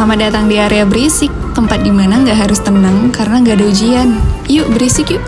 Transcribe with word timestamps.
Selamat 0.00 0.32
datang 0.32 0.48
di 0.48 0.56
area 0.56 0.88
berisik, 0.88 1.28
tempat 1.52 1.84
di 1.84 1.92
mana 1.92 2.24
nggak 2.24 2.48
harus 2.48 2.56
tenang 2.64 3.12
karena 3.12 3.36
nggak 3.44 3.60
ada 3.60 3.66
ujian. 3.68 4.08
Yuk 4.48 4.72
berisik 4.72 5.12
yuk. 5.12 5.20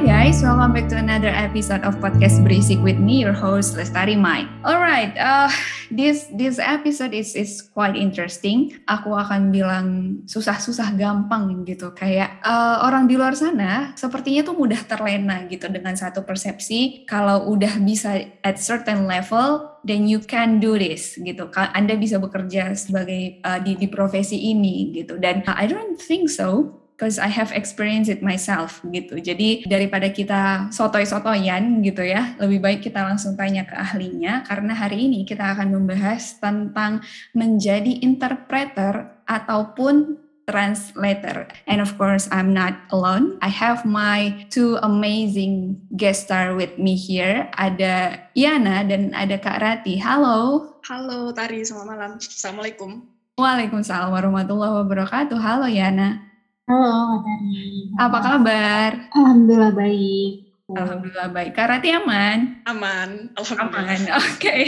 Guys, 0.00 0.40
welcome 0.40 0.72
back 0.72 0.88
to 0.88 0.96
another 0.96 1.28
episode 1.28 1.84
of 1.84 2.00
podcast 2.00 2.40
Berisik 2.40 2.80
with 2.80 2.96
me, 2.96 3.20
your 3.20 3.36
host 3.36 3.76
Lestari 3.76 4.16
Mai. 4.16 4.48
Alright, 4.64 5.12
uh, 5.20 5.52
this 5.92 6.24
this 6.32 6.56
episode 6.56 7.12
is 7.12 7.36
is 7.36 7.60
quite 7.60 7.92
interesting. 7.92 8.80
Aku 8.88 9.12
akan 9.12 9.52
bilang 9.52 9.86
susah-susah 10.24 10.96
gampang 10.96 11.68
gitu, 11.68 11.92
kayak 11.92 12.40
uh, 12.40 12.80
orang 12.88 13.12
di 13.12 13.20
luar 13.20 13.36
sana 13.36 13.92
sepertinya 13.92 14.40
tuh 14.40 14.56
mudah 14.56 14.80
terlena 14.88 15.44
gitu 15.52 15.68
dengan 15.68 15.92
satu 15.92 16.24
persepsi 16.24 17.04
kalau 17.04 17.52
udah 17.52 17.76
bisa 17.84 18.24
at 18.40 18.56
certain 18.56 19.04
level 19.04 19.68
then 19.84 20.08
you 20.08 20.24
can 20.24 20.64
do 20.64 20.80
this 20.80 21.20
gitu. 21.20 21.52
Anda 21.52 22.00
bisa 22.00 22.16
bekerja 22.16 22.72
sebagai 22.72 23.44
uh, 23.44 23.60
di 23.60 23.76
di 23.76 23.84
profesi 23.84 24.48
ini 24.48 24.96
gitu. 24.96 25.20
Dan 25.20 25.44
uh, 25.44 25.60
I 25.60 25.68
don't 25.68 26.00
think 26.00 26.32
so 26.32 26.79
because 27.00 27.16
I 27.16 27.32
have 27.32 27.48
experienced 27.56 28.12
it 28.12 28.20
myself 28.20 28.84
gitu. 28.92 29.16
Jadi 29.16 29.64
daripada 29.64 30.12
kita 30.12 30.68
sotoy-sotoyan 30.68 31.80
gitu 31.80 32.04
ya, 32.04 32.36
lebih 32.36 32.60
baik 32.60 32.80
kita 32.84 33.00
langsung 33.00 33.40
tanya 33.40 33.64
ke 33.64 33.72
ahlinya 33.72 34.44
karena 34.44 34.76
hari 34.76 35.08
ini 35.08 35.24
kita 35.24 35.56
akan 35.56 35.72
membahas 35.72 36.36
tentang 36.36 37.00
menjadi 37.32 38.04
interpreter 38.04 39.16
ataupun 39.24 40.20
translator. 40.44 41.48
And 41.64 41.80
of 41.80 41.96
course, 41.96 42.28
I'm 42.28 42.52
not 42.52 42.76
alone. 42.92 43.40
I 43.40 43.48
have 43.48 43.88
my 43.88 44.44
two 44.52 44.76
amazing 44.84 45.80
guest 45.96 46.28
star 46.28 46.52
with 46.52 46.76
me 46.76 47.00
here. 47.00 47.48
Ada 47.56 48.28
Yana 48.36 48.84
dan 48.84 49.16
ada 49.16 49.40
Kak 49.40 49.64
Rati. 49.64 49.96
Halo. 49.96 50.68
Halo 50.84 51.32
Tari, 51.32 51.64
selamat 51.64 51.86
malam. 51.96 52.12
Assalamualaikum. 52.20 53.08
Waalaikumsalam 53.40 54.12
warahmatullahi 54.12 54.84
wabarakatuh. 54.84 55.38
Halo 55.40 55.64
Yana. 55.64 56.29
Halo 56.70 57.26
Kak 57.26 57.26
Tari. 57.26 57.90
Apa 57.98 58.18
kabar? 58.22 58.90
Alhamdulillah 59.10 59.74
baik. 59.74 60.34
Alhamdulillah 60.70 61.28
baik. 61.34 61.50
Kak 61.58 61.66
Rati 61.66 61.90
aman? 61.90 62.62
Aman. 62.62 63.34
Alhamdulillah. 63.34 63.90
Aman. 63.90 64.00
Oke. 64.22 64.38
Okay. 64.38 64.62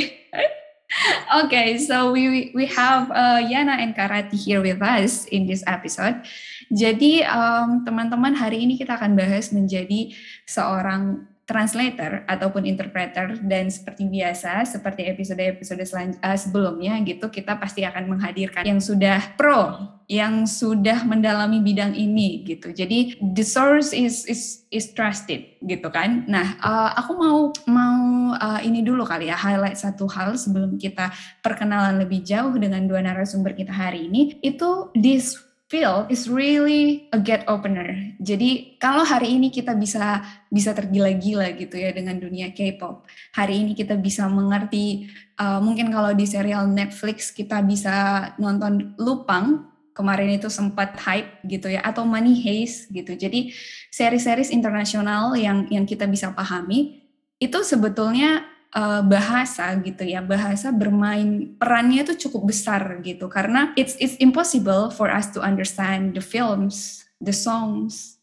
okay, 1.46 1.68
so 1.78 2.10
we 2.10 2.50
we 2.58 2.66
have 2.66 3.06
uh, 3.06 3.38
Yana 3.38 3.78
and 3.78 3.94
Karati 3.94 4.34
here 4.34 4.58
with 4.58 4.82
us 4.82 5.30
in 5.30 5.46
this 5.46 5.62
episode. 5.70 6.26
Jadi 6.74 7.22
teman 7.22 7.86
teman-teman 7.86 8.34
hari 8.34 8.66
ini 8.66 8.74
kita 8.74 8.98
akan 8.98 9.14
bahas 9.14 9.54
menjadi 9.54 10.10
seorang 10.42 11.22
translator 11.52 12.24
ataupun 12.24 12.64
interpreter 12.64 13.36
dan 13.44 13.68
seperti 13.68 14.08
biasa 14.08 14.64
seperti 14.64 15.04
episode-episode 15.04 15.84
uh, 16.24 16.38
sebelumnya 16.40 16.96
gitu 17.04 17.28
kita 17.28 17.60
pasti 17.60 17.84
akan 17.84 18.16
menghadirkan 18.16 18.64
yang 18.64 18.80
sudah 18.80 19.36
pro 19.36 19.92
yang 20.12 20.44
sudah 20.44 21.08
mendalami 21.08 21.64
bidang 21.64 21.96
ini 21.96 22.44
gitu. 22.44 22.68
Jadi 22.68 23.16
the 23.32 23.40
source 23.40 23.96
is 23.96 24.28
is 24.28 24.66
is 24.68 24.92
trusted 24.92 25.56
gitu 25.64 25.88
kan. 25.88 26.28
Nah 26.28 26.58
uh, 26.60 26.90
aku 27.00 27.12
mau 27.16 27.38
mau 27.64 28.00
uh, 28.36 28.60
ini 28.60 28.84
dulu 28.84 29.08
kali 29.08 29.32
ya 29.32 29.36
highlight 29.36 29.78
satu 29.80 30.08
hal 30.10 30.36
sebelum 30.36 30.76
kita 30.76 31.08
perkenalan 31.40 31.96
lebih 32.02 32.20
jauh 32.20 32.52
dengan 32.56 32.84
dua 32.84 33.00
narasumber 33.00 33.56
kita 33.56 33.72
hari 33.72 34.08
ini. 34.10 34.36
Itu 34.44 34.92
this 34.92 35.51
feel 35.72 36.04
is 36.12 36.28
really 36.28 37.08
a 37.16 37.18
get 37.18 37.48
opener. 37.48 37.96
Jadi 38.20 38.76
kalau 38.76 39.08
hari 39.08 39.40
ini 39.40 39.48
kita 39.48 39.72
bisa 39.72 40.20
bisa 40.52 40.76
tergila-gila 40.76 41.48
gitu 41.56 41.80
ya 41.80 41.96
dengan 41.96 42.20
dunia 42.20 42.52
K-pop. 42.52 43.08
Hari 43.32 43.64
ini 43.64 43.72
kita 43.72 43.96
bisa 43.96 44.28
mengerti 44.28 45.08
uh, 45.40 45.64
mungkin 45.64 45.88
kalau 45.88 46.12
di 46.12 46.28
serial 46.28 46.68
Netflix 46.68 47.32
kita 47.32 47.64
bisa 47.64 48.28
nonton 48.36 48.92
Lupang 49.00 49.72
kemarin 49.96 50.36
itu 50.36 50.52
sempat 50.52 50.92
hype 51.00 51.40
gitu 51.48 51.72
ya 51.72 51.80
atau 51.80 52.04
Money 52.04 52.36
Heist 52.44 52.92
gitu. 52.92 53.16
Jadi 53.16 53.56
seri-series 53.88 54.52
internasional 54.52 55.32
yang 55.40 55.64
yang 55.72 55.88
kita 55.88 56.04
bisa 56.04 56.36
pahami 56.36 57.00
itu 57.40 57.58
sebetulnya 57.64 58.51
uh, 58.76 59.00
bahasa 59.04 59.72
gitu 59.80 60.02
ya 60.04 60.20
bahasa 60.24 60.72
bermain 60.72 61.56
perannya 61.56 62.04
itu 62.04 62.28
cukup 62.28 62.52
besar 62.52 63.00
gitu 63.04 63.28
karena 63.28 63.72
it's 63.76 63.96
it's 64.00 64.16
impossible 64.18 64.90
for 64.92 65.12
us 65.12 65.30
to 65.30 65.40
understand 65.40 66.16
the 66.16 66.24
films 66.24 67.04
the 67.20 67.32
songs 67.32 68.18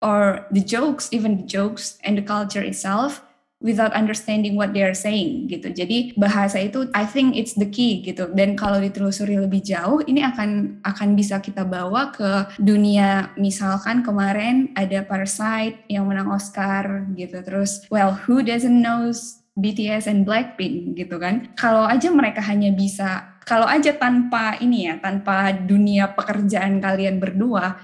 or 0.00 0.48
the 0.50 0.64
jokes 0.64 1.12
even 1.12 1.40
the 1.40 1.46
jokes 1.46 2.00
and 2.04 2.16
the 2.16 2.24
culture 2.24 2.64
itself 2.64 3.24
without 3.60 3.92
understanding 3.92 4.56
what 4.56 4.72
they 4.72 4.80
are 4.80 4.96
saying 4.96 5.44
gitu. 5.52 5.68
Jadi 5.68 6.16
bahasa 6.16 6.64
itu 6.64 6.88
I 6.96 7.04
think 7.04 7.36
it's 7.36 7.52
the 7.52 7.68
key 7.68 8.00
gitu. 8.00 8.32
Dan 8.32 8.56
kalau 8.56 8.80
ditelusuri 8.80 9.36
lebih 9.36 9.60
jauh 9.60 10.00
ini 10.08 10.24
akan 10.24 10.80
akan 10.80 11.08
bisa 11.12 11.38
kita 11.44 11.68
bawa 11.68 12.08
ke 12.10 12.56
dunia 12.56 13.36
misalkan 13.36 14.00
kemarin 14.00 14.72
ada 14.72 15.04
Parasite 15.04 15.84
yang 15.92 16.08
menang 16.08 16.32
Oscar 16.32 17.04
gitu. 17.12 17.44
Terus 17.44 17.84
well 17.92 18.16
who 18.24 18.40
doesn't 18.40 18.80
knows 18.80 19.39
BTS 19.60 20.10
and 20.10 20.24
Blackpink 20.26 20.96
gitu 20.98 21.20
kan. 21.20 21.52
Kalau 21.54 21.86
aja 21.86 22.08
mereka 22.10 22.40
hanya 22.44 22.72
bisa, 22.72 23.38
kalau 23.44 23.68
aja 23.68 23.94
tanpa 23.94 24.58
ini 24.58 24.88
ya, 24.90 24.98
tanpa 24.98 25.52
dunia 25.52 26.10
pekerjaan 26.16 26.80
kalian 26.80 27.20
berdua, 27.20 27.76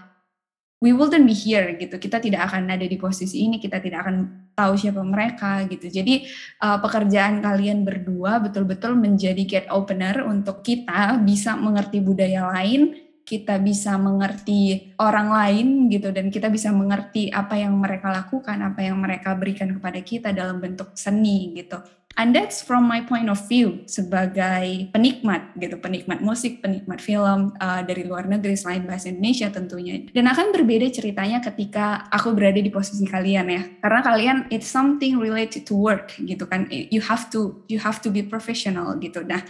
we 0.81 0.93
wouldn't 0.93 1.25
be 1.25 1.37
here 1.37 1.73
gitu. 1.77 1.97
Kita 1.97 2.21
tidak 2.21 2.53
akan 2.53 2.73
ada 2.73 2.85
di 2.85 2.97
posisi 3.01 3.45
ini, 3.45 3.57
kita 3.57 3.81
tidak 3.81 4.09
akan 4.09 4.17
tahu 4.57 4.73
siapa 4.77 5.05
mereka 5.05 5.65
gitu. 5.69 5.89
Jadi 5.89 6.25
uh, 6.65 6.81
pekerjaan 6.81 7.45
kalian 7.45 7.85
berdua 7.85 8.41
betul-betul 8.41 8.97
menjadi 8.97 9.43
get 9.45 9.67
opener 9.69 10.25
untuk 10.25 10.65
kita 10.65 11.21
bisa 11.21 11.57
mengerti 11.57 12.01
budaya 12.01 12.49
lain, 12.57 13.06
kita 13.27 13.59
bisa 13.59 13.99
mengerti 13.99 14.95
orang 15.03 15.35
lain 15.35 15.91
gitu 15.91 16.15
dan 16.15 16.31
kita 16.31 16.47
bisa 16.47 16.71
mengerti 16.71 17.27
apa 17.35 17.59
yang 17.59 17.75
mereka 17.75 18.15
lakukan, 18.15 18.63
apa 18.63 18.87
yang 18.87 19.03
mereka 19.03 19.35
berikan 19.35 19.75
kepada 19.75 19.99
kita 19.99 20.31
dalam 20.31 20.63
bentuk 20.63 20.95
seni 20.95 21.51
gitu. 21.59 21.83
And 22.17 22.33
that's 22.33 22.65
from 22.65 22.89
my 22.89 23.05
point 23.05 23.29
of 23.29 23.37
view 23.45 23.85
sebagai 23.85 24.89
penikmat 24.89 25.53
gitu, 25.61 25.77
penikmat 25.77 26.25
musik, 26.25 26.65
penikmat 26.65 27.05
film 27.05 27.53
uh, 27.61 27.85
dari 27.85 28.09
luar 28.09 28.25
negeri 28.25 28.57
selain 28.57 28.89
bahasa 28.89 29.13
Indonesia 29.13 29.53
tentunya. 29.53 30.01
Dan 30.17 30.25
akan 30.25 30.49
berbeda 30.57 30.89
ceritanya 30.89 31.45
ketika 31.45 32.09
aku 32.09 32.33
berada 32.33 32.57
di 32.57 32.73
posisi 32.73 33.05
kalian 33.05 33.47
ya, 33.53 33.63
karena 33.85 34.01
kalian 34.01 34.37
it's 34.49 34.65
something 34.65 35.21
related 35.21 35.69
to 35.69 35.77
work 35.77 36.17
gitu 36.17 36.49
kan. 36.49 36.65
You 36.73 37.05
have 37.05 37.29
to 37.37 37.61
you 37.69 37.85
have 37.85 38.01
to 38.01 38.09
be 38.09 38.25
professional 38.25 38.97
gitu. 38.97 39.21
Nah, 39.21 39.45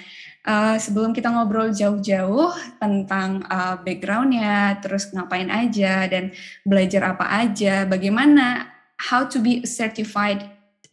uh, 0.47 0.77
sebelum 0.79 1.11
kita 1.11 1.29
ngobrol 1.29 1.75
jauh-jauh 1.75 2.55
tentang 2.79 3.43
uh, 3.51 3.77
backgroundnya, 3.83 4.79
terus 4.81 5.11
ngapain 5.11 5.51
aja 5.51 6.07
dan 6.07 6.31
belajar 6.62 7.12
apa 7.12 7.27
aja, 7.45 7.84
bagaimana 7.84 8.71
how 9.11 9.27
to 9.27 9.43
be 9.43 9.67
certified 9.67 10.47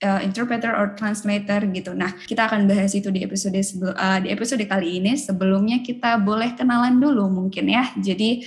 uh, 0.03 0.19
interpreter 0.19 0.73
or 0.73 0.97
translator 0.97 1.63
gitu. 1.71 1.95
Nah, 1.95 2.11
kita 2.27 2.49
akan 2.51 2.67
bahas 2.67 2.91
itu 2.97 3.07
di 3.13 3.23
episode 3.23 3.55
sebelum 3.63 3.95
uh, 3.95 4.19
di 4.19 4.33
episode 4.33 4.65
kali 4.65 4.99
ini. 4.99 5.15
Sebelumnya 5.15 5.79
kita 5.79 6.19
boleh 6.19 6.57
kenalan 6.57 6.99
dulu 6.99 7.31
mungkin 7.31 7.71
ya. 7.71 7.93
Jadi 7.95 8.43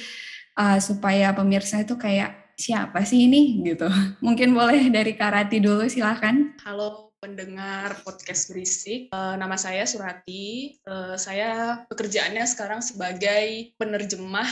uh, 0.61 0.77
supaya 0.83 1.33
pemirsa 1.33 1.81
itu 1.81 1.97
kayak 1.97 2.53
siapa 2.56 3.05
sih 3.05 3.28
ini 3.28 3.61
gitu. 3.65 3.88
Mungkin 4.25 4.56
boleh 4.56 4.88
dari 4.88 5.12
Karati 5.12 5.61
dulu 5.61 5.84
silahkan. 5.88 6.56
Halo 6.65 7.06
pendengar 7.26 8.06
podcast 8.06 8.47
berisik. 8.47 9.10
Uh, 9.10 9.34
nama 9.34 9.59
saya 9.59 9.82
Surati. 9.82 10.78
Uh, 10.87 11.19
saya 11.19 11.82
pekerjaannya 11.91 12.47
sekarang 12.47 12.78
sebagai 12.78 13.75
penerjemah 13.75 14.47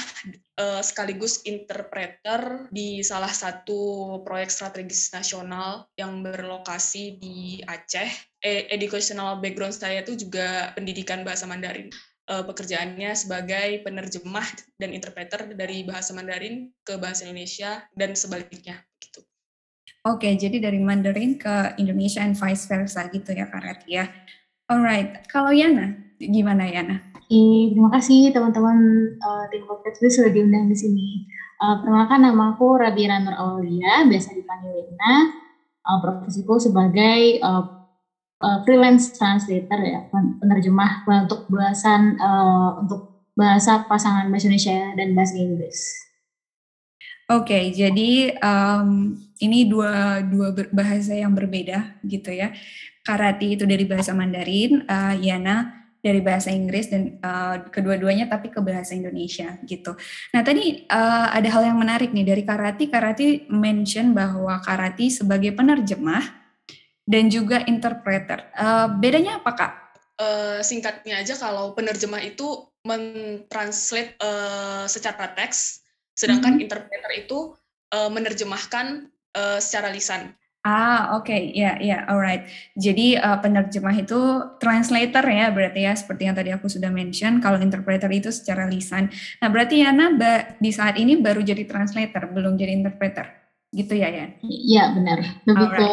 uh, 0.59 0.83
sekaligus 0.83 1.47
interpreter 1.47 2.67
di 2.75 3.07
salah 3.07 3.31
satu 3.31 4.19
proyek 4.27 4.51
strategis 4.51 5.15
nasional 5.15 5.87
yang 5.95 6.19
berlokasi 6.27 7.15
di 7.23 7.63
Aceh. 7.63 8.11
E 8.43 8.67
educational 8.75 9.39
background 9.39 9.73
saya 9.73 10.03
itu 10.03 10.19
juga 10.19 10.75
pendidikan 10.75 11.23
bahasa 11.23 11.47
Mandarin. 11.47 11.95
Uh, 12.25 12.43
pekerjaannya 12.43 13.15
sebagai 13.15 13.85
penerjemah 13.87 14.49
dan 14.81 14.91
interpreter 14.97 15.47
dari 15.55 15.87
bahasa 15.87 16.11
Mandarin 16.11 16.75
ke 16.83 16.99
bahasa 16.99 17.29
Indonesia 17.29 17.85
dan 17.95 18.17
sebaliknya 18.17 18.83
Oke, 20.05 20.37
jadi 20.37 20.61
dari 20.61 20.77
Mandarin 20.85 21.41
ke 21.41 21.81
Indonesia 21.81 22.21
and 22.21 22.37
vice 22.37 22.69
versa 22.69 23.09
gitu 23.09 23.33
ya 23.33 23.49
Kak 23.49 23.65
Rati 23.65 23.97
ya. 23.97 24.05
Alright, 24.69 25.25
kalau 25.33 25.49
Yana, 25.49 25.97
gimana 26.21 26.69
Yana? 26.69 27.01
Oke, 27.33 27.73
terima 27.73 27.89
kasih 27.89 28.29
teman-teman 28.37 28.77
uh, 29.17 29.49
tim 29.49 29.65
podcast 29.65 30.05
sudah 30.05 30.29
diundang 30.29 30.69
di 30.69 30.77
sini. 30.77 31.25
Uh, 31.57 31.81
perkenalkan 31.81 32.21
nama 32.21 32.53
aku 32.53 32.77
Rabiana 32.77 33.25
Nur 33.25 33.33
Aulia, 33.33 34.05
biasa 34.05 34.37
dipanggil 34.37 34.93
Lina. 34.93 35.41
Uh, 35.89 35.99
profesiku 36.05 36.61
sebagai 36.61 37.41
uh, 37.41 37.65
uh, 38.45 38.59
freelance 38.69 39.17
translator 39.17 39.81
ya, 39.81 40.05
penerjemah 40.13 41.09
untuk 41.25 41.49
bahasan 41.49 42.21
uh, 42.21 42.77
untuk 42.85 43.33
bahasa 43.33 43.89
pasangan 43.89 44.29
bahasa 44.29 44.53
Indonesia 44.53 44.93
dan 45.01 45.17
bahasa 45.17 45.41
Inggris. 45.41 46.04
Oke, 47.25 47.57
okay, 47.57 47.65
jadi 47.73 48.37
um, 48.37 49.17
ini 49.41 49.65
dua 49.65 50.21
dua 50.21 50.53
bahasa 50.69 51.17
yang 51.17 51.33
berbeda 51.33 51.97
gitu 52.05 52.29
ya. 52.29 52.53
Karati 53.01 53.57
itu 53.57 53.65
dari 53.65 53.89
bahasa 53.89 54.13
Mandarin, 54.13 54.85
uh, 54.85 55.17
Yana 55.17 55.85
dari 56.05 56.21
bahasa 56.21 56.53
Inggris 56.53 56.93
dan 56.93 57.17
uh, 57.25 57.65
kedua-duanya 57.73 58.29
tapi 58.29 58.53
ke 58.53 58.61
bahasa 58.61 58.93
Indonesia 58.93 59.57
gitu. 59.65 59.97
Nah 60.37 60.45
tadi 60.45 60.85
uh, 60.85 61.33
ada 61.33 61.49
hal 61.49 61.65
yang 61.65 61.81
menarik 61.81 62.13
nih 62.13 62.29
dari 62.29 62.45
Karati. 62.45 62.93
Karati 62.93 63.49
mention 63.49 64.13
bahwa 64.13 64.61
Karati 64.61 65.09
sebagai 65.09 65.57
penerjemah 65.57 66.29
dan 67.09 67.33
juga 67.33 67.65
interpreter. 67.65 68.53
Uh, 68.53 69.01
bedanya 69.01 69.41
apa 69.41 69.51
kak? 69.57 69.73
Uh, 70.21 70.61
singkatnya 70.61 71.25
aja 71.25 71.41
kalau 71.41 71.73
penerjemah 71.73 72.21
itu 72.21 72.69
mentranslate 72.85 74.13
uh, 74.21 74.85
secara 74.85 75.33
teks, 75.33 75.84
sedangkan 76.15 76.57
mm 76.57 76.59
-hmm. 76.59 76.65
interpreter 76.65 77.13
itu 77.19 77.39
uh, 77.95 78.11
menerjemahkan 78.11 79.11
uh, 79.35 79.59
secara 79.59 79.91
lisan. 79.91 80.35
Ah, 80.65 81.21
oke, 81.21 81.29
okay. 81.29 81.53
ya, 81.53 81.77
ya, 81.77 82.09
alright. 82.09 82.49
Jadi 82.73 83.21
uh, 83.21 83.37
penerjemah 83.37 84.01
itu 84.01 84.17
translator 84.57 85.21
ya, 85.21 85.53
berarti 85.53 85.85
ya, 85.85 85.93
seperti 85.93 86.25
yang 86.25 86.33
tadi 86.33 86.57
aku 86.57 86.73
sudah 86.73 86.89
mention. 86.89 87.37
Kalau 87.45 87.61
interpreter 87.61 88.09
itu 88.09 88.33
secara 88.33 88.65
lisan. 88.65 89.13
Nah, 89.45 89.53
berarti 89.53 89.85
Yana 89.85 90.17
di 90.57 90.73
saat 90.73 90.97
ini 90.97 91.21
baru 91.21 91.45
jadi 91.45 91.69
translator, 91.69 92.33
belum 92.33 92.57
jadi 92.57 92.81
interpreter, 92.81 93.29
gitu 93.77 93.93
ya, 93.93 94.09
Yan? 94.09 94.41
Iya, 94.41 94.97
benar. 94.97 95.19
Lebih 95.45 95.69
ke 95.69 95.89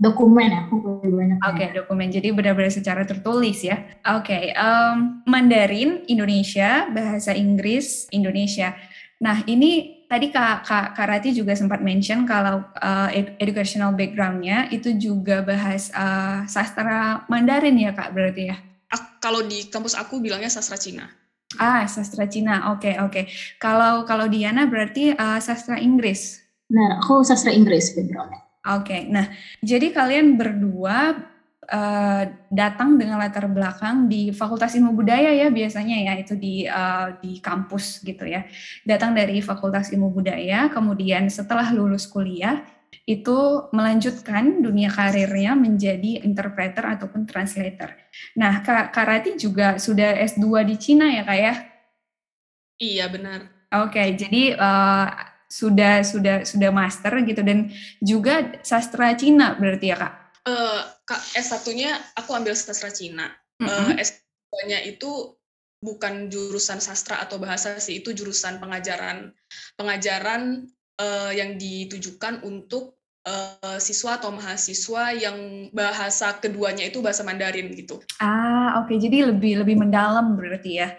dokumen 0.00 0.50
aku 0.56 0.76
banyak. 1.12 1.38
Oke, 1.44 1.52
okay, 1.52 1.68
dokumen. 1.76 2.08
Jadi 2.08 2.32
benar-benar 2.32 2.72
secara 2.72 3.04
tertulis 3.04 3.60
ya. 3.60 3.76
Oke, 4.16 4.32
okay, 4.32 4.44
um, 4.56 5.20
Mandarin 5.28 6.08
Indonesia, 6.08 6.88
bahasa 6.88 7.36
Inggris 7.36 8.08
Indonesia. 8.08 8.72
Nah, 9.22 9.46
ini 9.46 10.02
tadi 10.10 10.34
Kak, 10.34 10.66
Kak, 10.66 10.86
Kak 10.98 11.06
Rati 11.06 11.30
juga 11.30 11.54
sempat 11.54 11.78
mention 11.78 12.26
kalau 12.26 12.66
uh, 12.82 13.08
educational 13.38 13.94
background-nya 13.94 14.66
itu 14.74 14.98
juga 14.98 15.46
bahas 15.46 15.94
uh, 15.94 16.42
sastra 16.50 17.22
Mandarin 17.30 17.78
ya 17.78 17.94
Kak 17.94 18.10
berarti 18.10 18.50
ya? 18.50 18.58
Kalau 19.22 19.46
di 19.46 19.70
kampus 19.70 19.94
aku 19.94 20.18
bilangnya 20.18 20.50
sastra 20.50 20.74
Cina. 20.74 21.06
Ah, 21.56 21.86
sastra 21.86 22.26
Cina. 22.26 22.74
Oke, 22.74 22.90
okay, 22.90 22.94
oke. 22.98 23.12
Okay. 23.12 23.24
Kalau 23.62 24.02
kalau 24.02 24.26
Diana 24.26 24.66
berarti 24.66 25.14
uh, 25.14 25.38
sastra 25.38 25.78
Inggris. 25.78 26.42
Nah, 26.74 26.98
aku 26.98 27.22
sastra 27.22 27.54
Inggris 27.54 27.94
background. 27.94 28.34
Oke. 28.34 28.42
Okay. 28.82 29.00
Nah, 29.06 29.30
jadi 29.62 29.94
kalian 29.94 30.34
berdua 30.34 31.14
uh, 31.70 32.24
datang 32.50 32.98
dengan 32.98 33.22
latar 33.22 33.46
belakang 33.46 34.10
di 34.10 34.34
Fakultas 34.34 34.74
Ilmu 34.74 34.96
Budaya 34.96 35.30
ya 35.30 35.52
biasanya 35.52 35.96
ya 36.10 36.12
itu 36.18 36.34
di 36.34 36.66
uh, 36.66 37.14
di 37.22 37.38
kampus 37.38 38.02
gitu 38.02 38.26
ya. 38.26 38.42
Datang 38.82 39.14
dari 39.14 39.38
Fakultas 39.38 39.94
Ilmu 39.94 40.10
Budaya, 40.10 40.66
kemudian 40.72 41.30
setelah 41.30 41.70
lulus 41.70 42.08
kuliah 42.10 42.64
itu 43.02 43.66
melanjutkan 43.74 44.62
dunia 44.62 44.86
karirnya 44.86 45.58
menjadi 45.58 46.22
interpreter 46.22 46.86
ataupun 46.86 47.26
translator. 47.26 47.98
Nah, 48.38 48.62
Kak 48.62 48.94
Karati 48.94 49.34
juga 49.34 49.80
sudah 49.80 50.14
S2 50.22 50.62
di 50.68 50.76
Cina 50.78 51.10
ya, 51.10 51.26
Kak 51.26 51.38
ya? 51.38 51.54
Iya, 52.78 53.04
benar. 53.10 53.40
Oke, 53.72 53.96
okay, 53.96 54.08
jadi 54.14 54.54
uh, 54.54 55.08
sudah 55.48 56.04
sudah 56.04 56.44
sudah 56.44 56.70
master 56.70 57.24
gitu 57.24 57.40
dan 57.40 57.72
juga 57.98 58.60
sastra 58.62 59.16
Cina 59.16 59.56
berarti 59.56 59.86
ya, 59.90 59.96
Kak? 59.98 60.12
Uh, 60.46 60.82
S1-nya 61.10 61.98
aku 62.14 62.32
ambil 62.32 62.54
sastra 62.54 62.90
Cina. 62.94 63.30
Mm 63.58 63.66
-hmm. 63.66 63.88
uh, 63.90 63.92
S2-nya 63.98 64.86
itu 64.86 65.34
bukan 65.82 66.30
jurusan 66.30 66.78
sastra 66.78 67.18
atau 67.18 67.42
bahasa 67.42 67.74
sih, 67.82 67.98
itu 68.00 68.14
jurusan 68.14 68.62
pengajaran 68.62 69.34
pengajaran 69.74 70.70
uh, 71.02 71.32
yang 71.34 71.58
ditujukan 71.58 72.46
untuk 72.46 73.02
uh, 73.26 73.78
siswa 73.82 74.18
atau 74.18 74.30
mahasiswa 74.30 75.10
yang 75.14 75.68
bahasa 75.74 76.38
keduanya 76.38 76.86
itu 76.86 77.02
bahasa 77.02 77.26
Mandarin 77.26 77.74
gitu. 77.74 77.98
Ah, 78.22 78.82
oke. 78.82 78.94
Okay. 78.94 78.96
Jadi 79.02 79.26
lebih 79.26 79.66
lebih 79.66 79.76
mendalam 79.78 80.38
berarti 80.38 80.70
ya. 80.78 80.94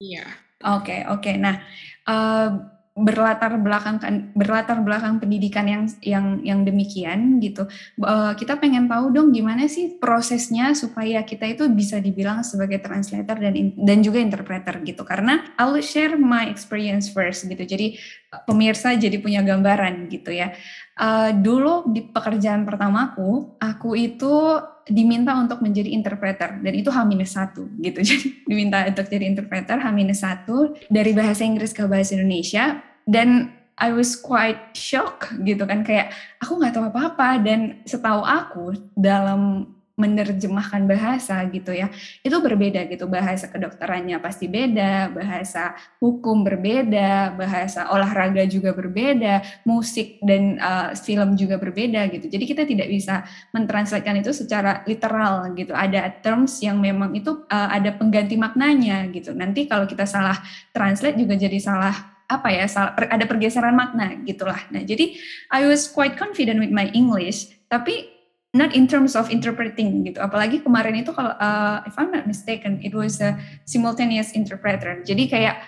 Iya. 0.00 0.24
Oke, 0.64 0.88
okay, 0.88 1.00
oke. 1.12 1.20
Okay. 1.20 1.34
Nah, 1.36 1.60
uh, 2.08 2.73
berlatar 2.94 3.58
belakang 3.58 3.98
berlatar 4.38 4.78
belakang 4.78 5.18
pendidikan 5.18 5.66
yang 5.66 5.84
yang 5.98 6.26
yang 6.46 6.60
demikian 6.62 7.42
gitu. 7.42 7.66
Uh, 7.98 8.38
kita 8.38 8.54
pengen 8.54 8.86
tahu 8.86 9.10
dong 9.10 9.34
gimana 9.34 9.66
sih 9.66 9.98
prosesnya 9.98 10.78
supaya 10.78 11.26
kita 11.26 11.42
itu 11.42 11.66
bisa 11.74 11.98
dibilang 11.98 12.46
sebagai 12.46 12.78
translator 12.78 13.34
dan 13.42 13.74
dan 13.74 13.98
juga 13.98 14.22
interpreter 14.22 14.78
gitu. 14.86 15.02
Karena 15.02 15.42
I'll 15.58 15.74
share 15.82 16.14
my 16.14 16.46
experience 16.46 17.10
first 17.10 17.50
gitu. 17.50 17.66
Jadi 17.66 17.98
pemirsa 18.46 18.94
jadi 18.94 19.18
punya 19.18 19.42
gambaran 19.42 20.06
gitu 20.06 20.30
ya. 20.30 20.54
Uh, 20.94 21.34
dulu 21.34 21.90
di 21.90 22.06
pekerjaan 22.06 22.62
pertamaku 22.62 23.58
aku 23.58 23.98
itu 23.98 24.62
diminta 24.88 25.32
untuk 25.36 25.64
menjadi 25.64 25.88
interpreter 25.92 26.60
dan 26.60 26.72
itu 26.76 26.92
H-1 26.92 27.56
gitu. 27.80 27.98
Jadi 28.08 28.26
diminta 28.44 28.84
untuk 28.84 29.08
jadi 29.08 29.24
interpreter 29.24 29.80
H-1 29.80 30.48
dari 30.92 31.12
bahasa 31.16 31.42
Inggris 31.44 31.72
ke 31.72 31.88
bahasa 31.88 32.16
Indonesia 32.16 32.84
dan 33.08 33.52
I 33.74 33.90
was 33.90 34.14
quite 34.14 34.70
shock 34.78 35.34
gitu 35.42 35.66
kan 35.66 35.82
kayak 35.82 36.14
aku 36.38 36.62
nggak 36.62 36.78
tahu 36.78 36.86
apa-apa 36.94 37.42
dan 37.42 37.82
setahu 37.82 38.22
aku 38.22 38.78
dalam 38.94 39.73
menerjemahkan 39.94 40.90
bahasa 40.90 41.38
gitu 41.50 41.70
ya. 41.70 41.86
Itu 42.20 42.42
berbeda 42.42 42.86
gitu 42.90 43.06
bahasa 43.06 43.46
kedokterannya 43.46 44.18
pasti 44.18 44.50
beda 44.50 45.14
bahasa 45.14 45.78
hukum 46.02 46.42
berbeda 46.42 47.34
bahasa 47.38 47.90
olahraga 47.94 48.42
juga 48.50 48.74
berbeda 48.74 49.62
musik 49.62 50.18
dan 50.22 50.58
uh, 50.58 50.90
film 50.98 51.38
juga 51.38 51.62
berbeda 51.62 52.10
gitu. 52.10 52.26
Jadi 52.26 52.44
kita 52.44 52.62
tidak 52.66 52.90
bisa 52.90 53.22
mentranslatekan 53.54 54.18
itu 54.18 54.34
secara 54.34 54.82
literal 54.84 55.54
gitu. 55.54 55.70
Ada 55.70 56.10
terms 56.22 56.58
yang 56.58 56.82
memang 56.82 57.14
itu 57.14 57.46
uh, 57.46 57.68
ada 57.70 57.94
pengganti 57.94 58.34
maknanya 58.34 59.06
gitu. 59.14 59.30
Nanti 59.30 59.70
kalau 59.70 59.86
kita 59.86 60.06
salah 60.10 60.36
translate 60.74 61.18
juga 61.18 61.38
jadi 61.38 61.58
salah 61.62 62.14
apa 62.24 62.48
ya 62.50 62.64
salah, 62.64 62.96
ada 62.96 63.28
pergeseran 63.28 63.76
makna 63.76 64.16
gitulah. 64.24 64.58
Nah 64.74 64.82
jadi 64.82 65.14
I 65.52 65.68
was 65.68 65.86
quite 65.86 66.16
confident 66.18 66.58
with 66.58 66.72
my 66.72 66.90
English 66.96 67.52
tapi 67.68 68.13
not 68.54 68.70
in 68.72 68.86
terms 68.86 69.18
of 69.18 69.26
interpreting 69.28 70.06
gitu. 70.06 70.22
Apalagi 70.22 70.62
kemarin 70.62 71.02
itu 71.02 71.10
kalau 71.10 71.34
uh, 71.36 71.82
if 71.84 71.98
I'm 71.98 72.14
not 72.14 72.24
mistaken, 72.30 72.78
it 72.86 72.94
was 72.94 73.18
a 73.18 73.34
simultaneous 73.66 74.30
interpreter. 74.32 75.02
Jadi 75.02 75.26
kayak 75.26 75.58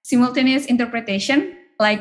simultaneous 0.00 0.64
interpretation 0.64 1.52
like 1.76 2.00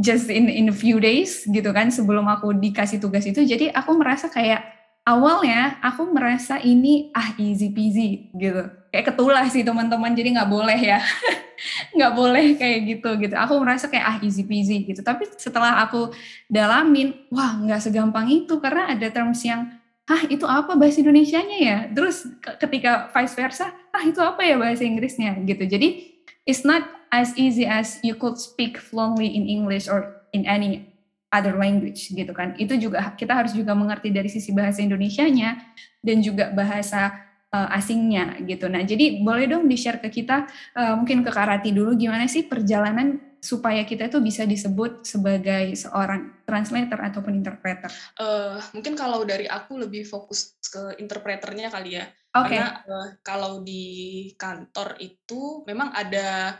just 0.00 0.32
in 0.32 0.48
in 0.48 0.72
a 0.72 0.76
few 0.76 0.96
days 0.96 1.44
gitu 1.44 1.68
kan 1.76 1.92
sebelum 1.92 2.24
aku 2.24 2.56
dikasih 2.56 2.98
tugas 2.98 3.28
itu. 3.28 3.44
Jadi 3.44 3.68
aku 3.68 3.92
merasa 4.00 4.32
kayak 4.32 4.64
awalnya 5.04 5.76
aku 5.84 6.08
merasa 6.08 6.56
ini 6.58 7.12
ah 7.12 7.36
easy 7.36 7.68
peasy 7.68 8.32
gitu. 8.32 8.72
Kayak 8.88 9.12
ketulah 9.12 9.44
sih 9.52 9.60
teman-teman. 9.60 10.16
Jadi 10.16 10.40
nggak 10.40 10.50
boleh 10.50 10.80
ya. 10.80 11.04
nggak 11.92 12.12
boleh 12.12 12.46
kayak 12.56 12.78
gitu 12.86 13.10
gitu. 13.20 13.34
Aku 13.34 13.58
merasa 13.60 13.88
kayak 13.88 14.06
ah 14.06 14.16
easy 14.22 14.44
peasy 14.44 14.84
gitu. 14.84 15.00
Tapi 15.00 15.28
setelah 15.36 15.82
aku 15.84 16.12
dalamin, 16.46 17.14
wah 17.32 17.56
nggak 17.56 17.82
segampang 17.82 18.28
itu 18.30 18.58
karena 18.60 18.92
ada 18.92 19.08
terms 19.10 19.42
yang 19.44 19.68
ah 20.06 20.22
itu 20.30 20.46
apa 20.46 20.78
bahasa 20.78 21.02
Indonesianya 21.02 21.58
ya. 21.58 21.78
Terus 21.90 22.26
ketika 22.62 23.10
vice 23.10 23.34
versa, 23.34 23.74
ah 23.90 24.02
itu 24.06 24.22
apa 24.22 24.46
ya 24.46 24.56
bahasa 24.56 24.86
Inggrisnya 24.86 25.34
gitu. 25.42 25.66
Jadi 25.66 26.20
it's 26.46 26.62
not 26.62 26.86
as 27.10 27.34
easy 27.34 27.66
as 27.66 27.98
you 28.06 28.14
could 28.14 28.38
speak 28.38 28.78
fluently 28.78 29.26
in 29.26 29.50
English 29.50 29.90
or 29.90 30.22
in 30.30 30.46
any 30.46 30.86
other 31.34 31.58
language 31.58 32.14
gitu 32.14 32.30
kan. 32.30 32.54
Itu 32.56 32.78
juga 32.78 33.12
kita 33.18 33.34
harus 33.34 33.52
juga 33.52 33.74
mengerti 33.74 34.14
dari 34.14 34.30
sisi 34.30 34.54
bahasa 34.54 34.80
Indonesianya 34.80 35.58
dan 36.00 36.22
juga 36.22 36.54
bahasa 36.54 37.25
uh, 37.52 37.68
asingnya 37.76 38.40
gitu. 38.42 38.66
Nah, 38.66 38.82
jadi 38.82 39.22
boleh 39.22 39.46
dong 39.46 39.70
di-share 39.70 40.02
ke 40.02 40.08
kita 40.10 40.46
uh, 40.74 40.94
mungkin 40.98 41.22
ke 41.22 41.30
Karati 41.30 41.70
dulu 41.70 41.94
gimana 41.94 42.26
sih 42.26 42.46
perjalanan 42.46 43.36
supaya 43.46 43.86
kita 43.86 44.10
itu 44.10 44.18
bisa 44.18 44.42
disebut 44.42 45.06
sebagai 45.06 45.70
seorang 45.78 46.42
translator 46.42 46.98
ataupun 46.98 47.38
interpreter? 47.38 47.92
Uh, 48.18 48.58
mungkin 48.74 48.98
kalau 48.98 49.22
dari 49.22 49.46
aku 49.46 49.78
lebih 49.78 50.02
fokus 50.02 50.58
ke 50.66 50.98
interpreternya 50.98 51.70
kali 51.70 52.00
ya. 52.00 52.10
Okay. 52.34 52.58
Karena 52.58 52.82
uh, 52.84 53.08
kalau 53.22 53.62
di 53.62 54.34
kantor 54.34 54.98
itu 54.98 55.62
memang 55.68 55.94
ada 55.94 56.58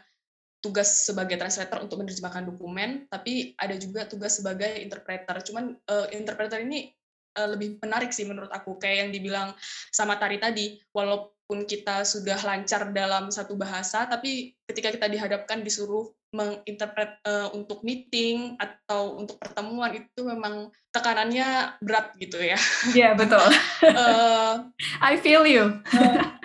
tugas 0.62 1.06
sebagai 1.06 1.38
translator 1.38 1.84
untuk 1.84 2.02
menerjemahkan 2.02 2.46
dokumen, 2.48 3.06
tapi 3.06 3.54
ada 3.58 3.74
juga 3.78 4.06
tugas 4.06 4.38
sebagai 4.38 4.78
interpreter. 4.82 5.42
Cuman 5.42 5.74
uh, 5.90 6.06
interpreter 6.14 6.62
ini 6.62 6.90
uh, 7.36 7.48
lebih 7.52 7.78
menarik 7.84 8.10
sih 8.10 8.24
menurut 8.24 8.50
aku 8.50 8.80
kayak 8.80 9.06
yang 9.06 9.10
dibilang 9.12 9.48
sama 9.92 10.16
Tari 10.16 10.40
tadi 10.40 10.80
walaupun 10.90 11.68
kita 11.68 12.02
sudah 12.02 12.40
lancar 12.42 12.90
dalam 12.90 13.28
satu 13.28 13.54
bahasa 13.54 14.08
tapi 14.08 14.56
ketika 14.66 14.90
kita 14.90 15.06
dihadapkan 15.06 15.60
disuruh 15.62 16.10
menginterpret 16.34 17.16
uh, 17.24 17.48
untuk 17.56 17.80
meeting 17.86 18.58
atau 18.60 19.16
untuk 19.16 19.40
pertemuan 19.40 19.94
itu 19.94 20.20
memang 20.20 20.68
tekanannya 20.92 21.78
berat 21.80 22.12
gitu 22.20 22.36
ya. 22.36 22.58
Iya 22.92 23.00
yeah, 23.00 23.12
betul. 23.16 23.46
uh, 23.88 24.68
I 25.08 25.16
feel 25.16 25.48
you. 25.48 25.80
Uh, 25.96 26.36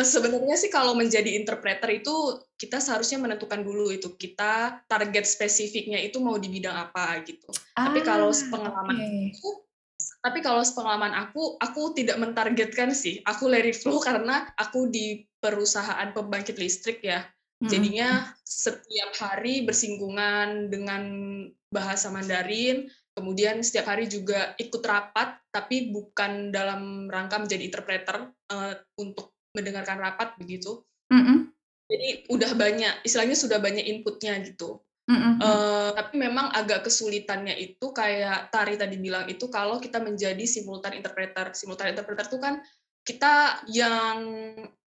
sebenarnya 0.00 0.56
sih 0.56 0.72
kalau 0.72 0.96
menjadi 0.96 1.36
interpreter 1.36 2.00
itu 2.00 2.40
kita 2.56 2.80
seharusnya 2.80 3.20
menentukan 3.20 3.60
dulu 3.60 3.92
itu 3.92 4.16
kita 4.16 4.80
target 4.88 5.28
spesifiknya 5.28 6.00
itu 6.00 6.16
mau 6.18 6.40
di 6.40 6.48
bidang 6.48 6.72
apa 6.72 7.20
gitu. 7.28 7.52
Ah, 7.76 7.92
Tapi 7.92 8.00
kalau 8.00 8.32
pengalaman 8.32 8.96
okay. 8.96 9.36
itu 9.36 9.48
tapi 10.26 10.42
kalau 10.42 10.58
pengalaman 10.74 11.14
aku, 11.14 11.54
aku 11.62 11.94
tidak 11.94 12.18
mentargetkan 12.18 12.90
sih. 12.90 13.22
Aku 13.22 13.46
it 13.46 13.78
flow 13.78 14.02
karena 14.02 14.50
aku 14.58 14.90
di 14.90 15.22
perusahaan 15.38 16.10
pembangkit 16.10 16.58
listrik 16.58 16.98
ya. 17.06 17.22
Jadinya 17.62 18.36
setiap 18.44 19.16
hari 19.16 19.64
bersinggungan 19.64 20.68
dengan 20.68 21.02
bahasa 21.70 22.12
Mandarin, 22.12 22.90
kemudian 23.16 23.64
setiap 23.64 23.94
hari 23.94 24.10
juga 24.10 24.52
ikut 24.60 24.82
rapat, 24.84 25.40
tapi 25.54 25.88
bukan 25.88 26.52
dalam 26.52 27.08
rangka 27.08 27.40
menjadi 27.40 27.62
interpreter 27.64 28.28
uh, 28.52 28.74
untuk 29.00 29.35
mendengarkan 29.56 29.96
rapat 29.96 30.36
begitu. 30.36 30.84
Mm 31.08 31.22
-hmm. 31.24 31.38
Jadi 31.86 32.08
udah 32.28 32.50
banyak, 32.52 32.94
istilahnya 33.08 33.36
sudah 33.38 33.58
banyak 33.62 33.88
inputnya 33.88 34.36
gitu. 34.44 34.84
Mm 35.06 35.16
-hmm. 35.16 35.32
uh, 35.38 35.90
tapi 35.94 36.18
memang 36.18 36.50
agak 36.50 36.90
kesulitannya 36.90 37.54
itu 37.62 37.94
kayak 37.94 38.50
Tari 38.50 38.74
tadi 38.74 38.98
bilang 38.98 39.30
itu 39.30 39.46
kalau 39.46 39.80
kita 39.80 40.02
menjadi 40.02 40.44
simultan 40.44 40.98
interpreter. 40.98 41.56
Simultan 41.56 41.94
interpreter 41.94 42.26
itu 42.28 42.38
kan 42.42 42.60
kita 43.06 43.62
yang 43.70 44.18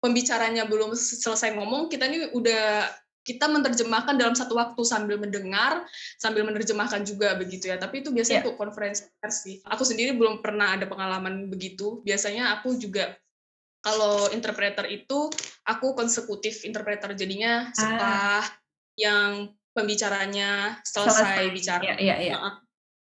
pembicaranya 0.03 0.67
belum 0.67 0.99
selesai 0.99 1.55
ngomong, 1.55 1.87
kita 1.87 2.11
ini 2.11 2.35
udah 2.35 2.91
kita 3.23 3.45
menerjemahkan 3.45 4.17
dalam 4.17 4.33
satu 4.33 4.57
waktu 4.57 4.81
sambil 4.89 5.21
mendengar, 5.21 5.85
sambil 6.17 6.49
menerjemahkan 6.49 7.05
juga 7.05 7.37
begitu 7.37 7.69
ya. 7.69 7.77
Tapi 7.77 8.01
itu 8.01 8.09
biasanya 8.09 8.41
yeah. 8.41 8.45
untuk 8.49 8.57
konferensi 8.57 9.05
pers 9.21 9.45
Aku 9.69 9.85
sendiri 9.85 10.17
belum 10.17 10.41
pernah 10.41 10.73
ada 10.75 10.89
pengalaman 10.89 11.53
begitu. 11.53 12.01
Biasanya 12.09 12.57
aku 12.59 12.81
juga 12.81 13.13
kalau 13.89 14.29
interpreter 14.37 14.85
itu 14.93 15.33
aku 15.65 15.97
konsekutif 15.97 16.69
interpreter 16.69 17.17
jadinya 17.17 17.73
setelah 17.73 18.45
ah. 18.45 18.47
yang 19.01 19.49
pembicaranya 19.73 20.77
selesai, 20.85 21.49
selesai. 21.49 21.55
bicara. 21.57 21.83
Yeah, 21.97 21.99
yeah, 21.99 22.19
yeah. 22.37 22.55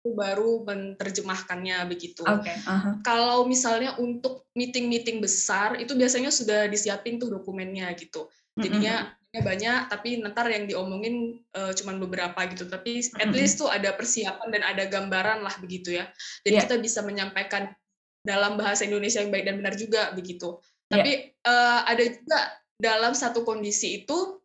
baru 0.04 0.68
menerjemahkannya 0.68 1.88
begitu. 1.88 2.28
Okay, 2.28 2.60
uh 2.68 2.76
-huh. 2.76 2.94
Kalau 3.08 3.48
misalnya 3.48 3.96
untuk 3.96 4.44
meeting-meeting 4.52 5.24
besar 5.24 5.80
itu 5.80 5.96
biasanya 5.96 6.28
sudah 6.28 6.68
disiapin 6.68 7.16
tuh 7.16 7.32
dokumennya 7.32 7.88
gitu. 7.96 8.28
Jadinya 8.60 9.00
mm 9.00 9.08
-hmm 9.08 9.22
banyak 9.42 9.90
tapi 9.90 10.22
ntar 10.22 10.46
yang 10.46 10.70
diomongin 10.70 11.42
uh, 11.58 11.74
cuman 11.74 11.98
beberapa 11.98 12.38
gitu 12.54 12.70
tapi 12.70 13.02
at 13.18 13.34
least 13.34 13.58
tuh 13.58 13.66
ada 13.66 13.90
persiapan 13.98 14.54
dan 14.54 14.62
ada 14.62 14.86
gambaran 14.86 15.42
lah 15.42 15.58
begitu 15.58 15.98
ya 15.98 16.06
jadi 16.46 16.62
yeah. 16.62 16.64
kita 16.70 16.78
bisa 16.78 17.02
menyampaikan 17.02 17.74
dalam 18.22 18.62
bahasa 18.62 18.86
Indonesia 18.86 19.26
yang 19.26 19.34
baik 19.34 19.50
dan 19.50 19.58
benar 19.58 19.74
juga 19.74 20.14
begitu 20.14 20.62
tapi 20.94 21.12
yeah. 21.34 21.50
uh, 21.50 21.80
ada 21.90 22.04
juga 22.06 22.40
dalam 22.78 23.14
satu 23.18 23.42
kondisi 23.42 24.06
itu 24.06 24.44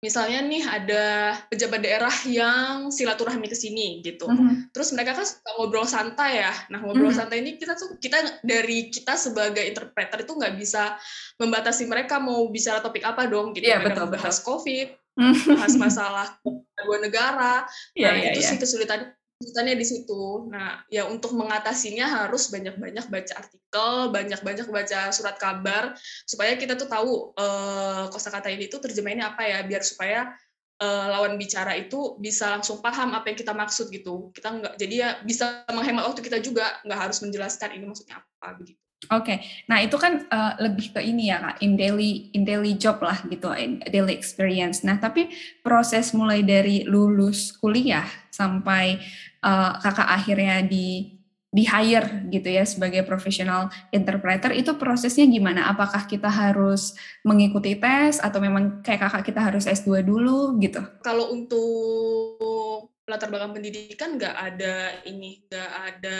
misalnya 0.00 0.40
nih 0.40 0.64
ada 0.64 1.04
pejabat 1.52 1.80
daerah 1.84 2.16
yang 2.24 2.88
silaturahmi 2.88 3.52
ke 3.52 3.56
sini 3.56 4.00
gitu. 4.00 4.24
Mm-hmm. 4.24 4.72
Terus 4.72 4.96
mereka 4.96 5.12
kan 5.12 5.28
suka 5.28 5.50
ngobrol 5.60 5.84
santai 5.84 6.40
ya. 6.40 6.52
Nah, 6.72 6.80
ngobrol 6.80 7.12
mm-hmm. 7.12 7.20
santai 7.20 7.44
ini 7.44 7.60
kita 7.60 7.76
tuh 7.76 8.00
kita 8.00 8.40
dari 8.40 8.88
kita 8.88 9.20
sebagai 9.20 9.60
interpreter 9.60 10.24
itu 10.24 10.32
nggak 10.32 10.56
bisa 10.56 10.96
membatasi 11.36 11.84
mereka 11.84 12.16
mau 12.16 12.48
bicara 12.48 12.80
topik 12.80 13.04
apa 13.04 13.28
dong 13.28 13.52
gitu. 13.52 13.68
Yeah, 13.68 13.84
betul, 13.84 14.08
bahas 14.08 14.40
betul. 14.40 14.48
Covid, 14.48 14.88
mhm. 15.20 15.36
bahas 15.52 15.74
masalah 15.76 16.26
dua 16.88 16.98
negara. 17.04 17.68
Yeah, 17.92 18.16
nah, 18.16 18.24
yeah, 18.24 18.32
itu 18.32 18.40
yeah. 18.40 18.48
sih 18.48 18.56
kesulitannya 18.56 19.19
kesulitannya 19.40 19.74
di 19.80 19.86
situ. 19.88 20.52
Nah, 20.52 20.84
ya 20.92 21.08
untuk 21.08 21.32
mengatasinya 21.32 22.04
harus 22.04 22.52
banyak-banyak 22.52 23.08
baca 23.08 23.32
artikel, 23.40 23.90
banyak-banyak 24.12 24.68
baca 24.68 25.00
surat 25.16 25.40
kabar 25.40 25.96
supaya 26.28 26.60
kita 26.60 26.76
tuh 26.76 26.84
tahu 26.84 27.32
uh, 27.40 28.12
kosakata 28.12 28.52
ini 28.52 28.68
tuh 28.68 28.84
terjemahannya 28.84 29.24
apa 29.24 29.42
ya, 29.48 29.58
biar 29.64 29.80
supaya 29.80 30.36
uh, 30.84 31.06
lawan 31.08 31.40
bicara 31.40 31.72
itu 31.72 32.20
bisa 32.20 32.52
langsung 32.52 32.84
paham 32.84 33.16
apa 33.16 33.32
yang 33.32 33.38
kita 33.40 33.56
maksud 33.56 33.88
gitu. 33.88 34.28
Kita 34.36 34.48
nggak 34.52 34.74
jadi 34.76 34.94
ya 34.94 35.10
bisa 35.24 35.64
menghemat 35.72 36.04
waktu 36.04 36.20
kita 36.20 36.44
juga, 36.44 36.76
nggak 36.84 37.00
harus 37.00 37.18
menjelaskan 37.24 37.80
ini 37.80 37.84
maksudnya 37.88 38.20
apa 38.20 38.60
begitu. 38.60 38.79
Oke, 39.08 39.32
okay. 39.32 39.38
nah 39.64 39.80
itu 39.80 39.96
kan 39.96 40.28
uh, 40.28 40.60
lebih 40.60 40.92
ke 40.92 41.00
ini 41.00 41.32
ya 41.32 41.40
kak, 41.40 41.64
in 41.64 41.72
daily 41.72 42.28
in 42.36 42.44
daily 42.44 42.76
job 42.76 43.00
lah 43.00 43.16
gitu, 43.32 43.48
in 43.56 43.80
daily 43.88 44.12
experience. 44.12 44.84
Nah 44.84 45.00
tapi 45.00 45.32
proses 45.64 46.12
mulai 46.12 46.44
dari 46.44 46.84
lulus 46.84 47.56
kuliah 47.56 48.04
sampai 48.28 49.00
uh, 49.40 49.80
kakak 49.80 50.04
akhirnya 50.04 50.60
di 50.60 51.16
di 51.50 51.66
hire 51.66 52.30
gitu 52.30 52.46
ya 52.46 52.62
sebagai 52.62 53.02
profesional 53.02 53.72
interpreter 53.90 54.54
itu 54.54 54.76
prosesnya 54.78 55.26
gimana? 55.26 55.72
Apakah 55.72 56.06
kita 56.06 56.28
harus 56.30 56.94
mengikuti 57.26 57.74
tes 57.80 58.22
atau 58.22 58.38
memang 58.38 58.84
kayak 58.84 59.10
kakak 59.10 59.32
kita 59.32 59.40
harus 59.42 59.66
S2 59.66 60.06
dulu 60.06 60.60
gitu? 60.62 60.84
Kalau 61.02 61.34
untuk 61.34 62.92
latar 63.08 63.26
belakang 63.26 63.58
pendidikan 63.58 64.14
nggak 64.14 64.36
ada 64.36 65.02
ini, 65.08 65.42
nggak 65.50 65.70
ada 65.90 66.18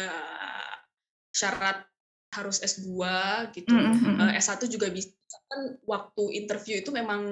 syarat 1.30 1.87
harus 2.30 2.62
S2 2.62 2.87
gitu. 3.54 3.75
Mm 3.75 3.94
-hmm. 3.94 4.14
uh, 4.22 4.32
S1 4.38 4.62
juga 4.70 4.87
bisa 4.90 5.10
kan 5.50 5.78
waktu 5.87 6.22
interview 6.38 6.78
itu 6.78 6.90
memang 6.94 7.22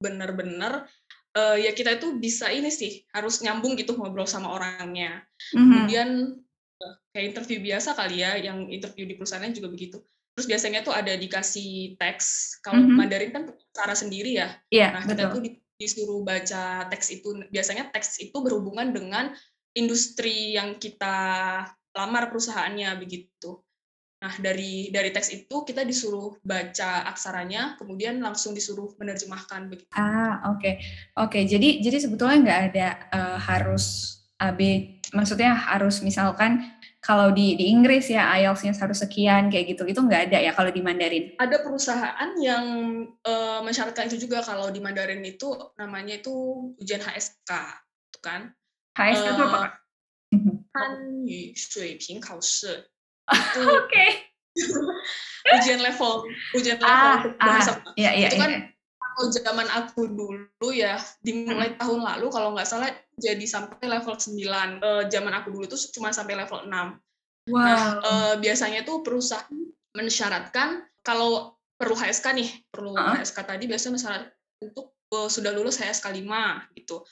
benar-benar 0.00 0.88
uh, 1.36 1.56
ya 1.56 1.72
kita 1.76 2.00
itu 2.00 2.16
bisa 2.16 2.48
ini 2.48 2.72
sih 2.72 3.04
harus 3.12 3.44
nyambung 3.44 3.76
gitu 3.76 3.96
ngobrol 3.96 4.28
sama 4.28 4.52
orangnya. 4.56 5.24
Mm 5.52 5.56
-hmm. 5.56 5.60
Kemudian 5.60 6.08
uh, 6.80 6.94
kayak 7.12 7.36
interview 7.36 7.58
biasa 7.60 7.92
kali 7.92 8.24
ya 8.24 8.36
yang 8.40 8.68
interview 8.72 9.04
di 9.04 9.14
perusahaannya 9.20 9.52
juga 9.52 9.68
begitu. 9.68 10.00
Terus 10.34 10.46
biasanya 10.50 10.80
tuh 10.82 10.96
ada 10.96 11.14
dikasih 11.14 12.00
teks. 12.00 12.58
Kalau 12.64 12.80
mm 12.80 12.86
-hmm. 12.88 12.96
Mandarin 12.96 13.30
kan 13.30 13.44
cara 13.70 13.94
sendiri 13.94 14.40
ya. 14.40 14.56
Yeah, 14.72 14.96
nah, 14.96 15.04
kita 15.04 15.30
betul. 15.30 15.34
tuh 15.36 15.42
disuruh 15.78 16.20
baca 16.24 16.88
teks 16.88 17.06
itu. 17.12 17.28
Biasanya 17.52 17.92
teks 17.92 18.24
itu 18.24 18.34
berhubungan 18.40 18.90
dengan 18.90 19.36
industri 19.74 20.54
yang 20.54 20.78
kita 20.78 21.16
lamar 21.94 22.30
perusahaannya 22.30 22.90
begitu. 22.98 23.62
Nah, 24.24 24.32
dari 24.40 24.88
dari 24.88 25.12
teks 25.12 25.28
itu 25.36 25.68
kita 25.68 25.84
disuruh 25.84 26.40
baca 26.40 27.04
aksaranya, 27.12 27.76
kemudian 27.76 28.24
langsung 28.24 28.56
disuruh 28.56 28.96
menerjemahkan 28.96 29.68
begitu. 29.68 29.92
Ah, 29.92 30.48
oke. 30.48 30.64
Okay. 30.64 30.74
Oke, 31.20 31.28
okay, 31.28 31.42
jadi 31.44 31.84
jadi 31.84 32.08
sebetulnya 32.08 32.38
nggak 32.40 32.60
ada 32.72 32.88
uh, 33.12 33.36
harus 33.36 34.16
AB 34.40 34.60
maksudnya 35.12 35.52
harus 35.52 36.00
misalkan 36.00 36.64
kalau 37.04 37.36
di 37.36 37.52
di 37.52 37.68
Inggris 37.68 38.08
ya 38.08 38.32
IELTS-nya 38.40 38.72
harus 38.72 39.04
sekian 39.04 39.52
kayak 39.52 39.76
gitu. 39.76 39.84
Itu 39.84 40.00
nggak 40.00 40.32
ada 40.32 40.40
ya 40.40 40.56
kalau 40.56 40.72
di 40.72 40.80
Mandarin. 40.80 41.36
Ada 41.36 41.60
perusahaan 41.60 42.32
yang 42.40 42.64
uh, 43.28 43.60
mensyaratkan 43.60 44.08
itu 44.08 44.24
juga 44.24 44.40
kalau 44.40 44.72
di 44.72 44.80
Mandarin 44.80 45.20
itu 45.20 45.52
namanya 45.76 46.16
itu 46.16 46.32
ujian 46.80 47.04
HSK, 47.04 47.52
itu 48.08 48.18
kan? 48.24 48.56
HSK 48.96 49.36
uh, 49.36 49.44
apa? 49.52 49.62
Han 50.80 51.28
Yu 51.28 51.52
Shui 51.52 52.00
Ping 52.00 52.24
Kao 52.24 52.40
Shi 52.40 52.93
Oke. 53.32 53.88
Okay. 53.88 54.10
ujian 55.60 55.80
level, 55.82 56.24
ujian 56.56 56.78
level 56.78 56.88
ah, 56.88 57.20
untuk 57.20 57.34
bahasa. 57.36 57.70
Ah, 57.82 57.92
iya, 57.98 58.10
iya, 58.16 58.28
itu 58.30 58.38
kan 58.38 58.52
iya. 58.54 58.60
kalau 59.02 59.24
zaman 59.28 59.68
aku 59.68 60.00
dulu 60.08 60.68
ya 60.70 60.96
dimulai 61.20 61.74
hmm. 61.74 61.78
tahun 61.82 62.00
lalu 62.00 62.26
kalau 62.30 62.54
nggak 62.54 62.68
salah 62.68 62.88
jadi 63.18 63.44
sampai 63.44 63.86
level 63.86 64.14
9. 64.14 64.80
Uh, 64.80 65.02
zaman 65.10 65.32
aku 65.34 65.52
dulu 65.52 65.64
itu 65.66 65.76
cuma 65.94 66.14
sampai 66.14 66.38
level 66.38 66.64
6. 66.64 66.70
Wow. 67.50 67.60
Nah, 67.60 67.82
uh, 68.00 68.34
biasanya 68.40 68.88
tuh 68.88 69.04
perusahaan 69.04 69.52
mensyaratkan 69.92 70.88
kalau 71.04 71.54
perlu 71.76 71.92
HSK 71.92 72.26
nih, 72.32 72.50
perlu 72.72 72.96
uh 72.96 73.12
-huh. 73.12 73.20
HSK 73.20 73.38
tadi 73.44 73.64
biasanya 73.68 73.92
mensyarat 74.00 74.24
untuk 74.64 74.96
uh, 75.12 75.28
sudah 75.28 75.52
lulus 75.52 75.76
HSK 75.76 76.24
5 76.24 76.78
gitu 76.78 77.04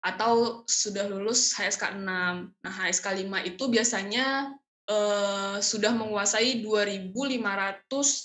atau 0.00 0.64
sudah 0.64 1.08
lulus 1.08 1.52
HSK 1.56 1.96
6. 1.96 2.04
Nah, 2.04 2.72
HSK 2.72 3.06
5 3.24 3.50
itu 3.50 3.64
biasanya 3.68 4.52
uh, 4.90 5.56
sudah 5.62 5.94
menguasai 5.94 6.60
2.500 6.60 7.14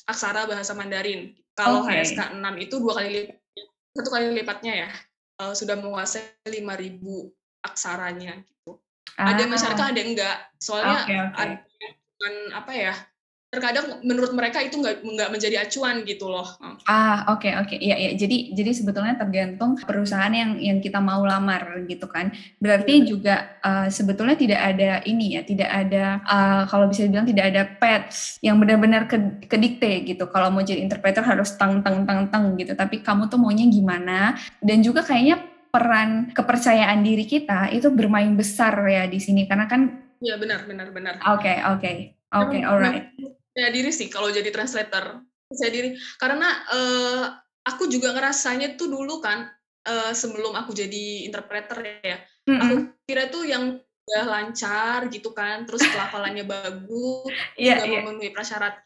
aksara 0.10 0.50
bahasa 0.50 0.74
Mandarin. 0.74 1.38
Kalau 1.56 1.86
okay. 1.86 2.04
HSK 2.04 2.36
6 2.36 2.66
itu 2.66 2.76
dua 2.82 2.94
kali 3.00 3.10
lipat, 3.16 3.38
satu 3.96 4.10
kali 4.12 4.26
lipatnya 4.36 4.74
ya, 4.86 4.90
uh, 5.40 5.54
sudah 5.56 5.80
menguasai 5.80 6.36
5.000 6.44 7.00
aksaranya 7.64 8.44
gitu. 8.44 8.82
Ah. 9.16 9.32
Ada 9.32 9.48
masyarakat 9.48 9.86
ada 9.96 10.02
enggak. 10.04 10.38
Soalnya 10.60 11.00
okay, 11.08 11.18
okay. 11.32 11.40
ada 11.40 11.56
apa 12.52 12.72
ya? 12.76 12.94
Terkadang 13.56 14.04
menurut 14.04 14.36
mereka 14.36 14.60
itu 14.60 14.76
nggak 14.76 15.00
nggak 15.00 15.30
menjadi 15.32 15.64
acuan 15.64 16.04
gitu 16.04 16.28
loh. 16.28 16.44
Ah 16.86 17.32
oke 17.32 17.48
okay, 17.48 17.54
oke 17.56 17.72
okay. 17.72 17.80
ya 17.80 17.96
ya 17.96 18.12
jadi 18.20 18.52
jadi 18.52 18.72
sebetulnya 18.76 19.16
tergantung 19.16 19.80
perusahaan 19.80 20.30
yang 20.30 20.60
yang 20.60 20.84
kita 20.84 21.00
mau 21.00 21.24
lamar 21.24 21.88
gitu 21.88 22.06
kan. 22.12 22.36
Berarti 22.60 23.02
hmm. 23.02 23.06
juga 23.08 23.56
uh, 23.64 23.88
sebetulnya 23.88 24.36
tidak 24.36 24.60
ada 24.60 25.00
ini 25.08 25.40
ya 25.40 25.42
tidak 25.48 25.70
ada 25.72 26.20
uh, 26.28 26.62
kalau 26.68 26.92
bisa 26.92 27.08
dibilang 27.08 27.26
tidak 27.26 27.46
ada 27.56 27.62
pets 27.80 28.38
yang 28.44 28.60
benar-benar 28.60 29.08
ke, 29.08 29.48
kedikte 29.48 30.04
gitu. 30.04 30.28
Kalau 30.28 30.52
mau 30.52 30.60
jadi 30.60 30.84
interpreter 30.84 31.24
harus 31.24 31.56
tang 31.56 31.80
tang 31.80 32.04
tang 32.04 32.28
tang 32.28 32.60
gitu. 32.60 32.76
Tapi 32.76 33.00
kamu 33.00 33.32
tuh 33.32 33.40
maunya 33.40 33.64
gimana? 33.72 34.36
Dan 34.60 34.84
juga 34.84 35.02
kayaknya 35.08 35.40
peran 35.72 36.32
kepercayaan 36.36 37.04
diri 37.04 37.24
kita 37.24 37.72
itu 37.72 37.88
bermain 37.92 38.32
besar 38.36 38.76
ya 38.92 39.08
di 39.08 39.24
sini 39.24 39.48
karena 39.48 39.66
kan. 39.72 40.04
Ya 40.20 40.36
benar 40.36 40.68
benar 40.68 40.92
benar. 40.92 41.20
Oke 41.24 41.48
okay, 41.48 41.58
oke. 41.64 41.80
Okay. 41.80 41.98
Oke, 42.36 42.60
okay, 42.60 42.62
alright 42.68 43.16
percaya 43.56 43.72
diri 43.72 43.92
sih 43.96 44.12
kalau 44.12 44.28
jadi 44.28 44.52
translator 44.52 45.24
percaya 45.48 45.72
diri 45.72 45.90
karena 46.20 46.50
uh, 46.76 47.26
aku 47.64 47.88
juga 47.88 48.12
ngerasanya 48.12 48.76
tuh 48.76 48.92
dulu 48.92 49.24
kan 49.24 49.48
uh, 49.88 50.12
sebelum 50.12 50.52
aku 50.60 50.76
jadi 50.76 51.24
interpreter 51.24 52.04
ya 52.04 52.20
mm 52.20 52.52
-hmm. 52.52 52.60
aku 52.60 52.76
kira 53.08 53.32
tuh 53.32 53.48
yang 53.48 53.80
udah 54.06 54.26
lancar 54.30 55.10
gitu 55.10 55.34
kan, 55.34 55.66
terus 55.66 55.82
pelafalannya 55.82 56.46
bagus, 56.54 57.34
juga 57.58 57.84
iya. 57.84 57.90
memenuhi 57.90 58.30
prasyarat. 58.30 58.78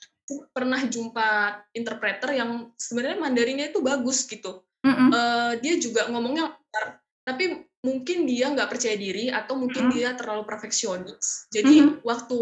Pernah 0.56 0.88
jumpa 0.88 1.60
interpreter 1.76 2.40
yang 2.40 2.72
sebenarnya 2.80 3.20
Mandarinnya 3.20 3.68
itu 3.74 3.84
bagus 3.84 4.24
gitu. 4.30 4.64
Mm-mm. 4.86 5.12
Eh, 5.12 5.54
dia 5.60 5.76
juga 5.76 6.08
ngomongnya 6.08 6.56
lancar, 6.56 7.04
tapi 7.28 7.68
mungkin 7.84 8.24
dia 8.24 8.48
nggak 8.48 8.70
percaya 8.72 8.96
diri 8.96 9.28
atau 9.28 9.60
mungkin 9.60 9.92
Mm. 9.92 9.94
dia 9.96 10.10
terlalu 10.16 10.44
perfeksionis. 10.48 11.52
Jadi 11.52 11.84
Mhm. 11.84 12.08
waktu 12.08 12.40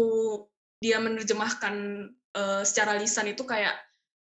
dia 0.78 1.02
menerjemahkan 1.02 1.74
eh, 2.38 2.62
secara 2.62 2.94
lisan 2.94 3.26
itu 3.34 3.42
kayak 3.42 3.74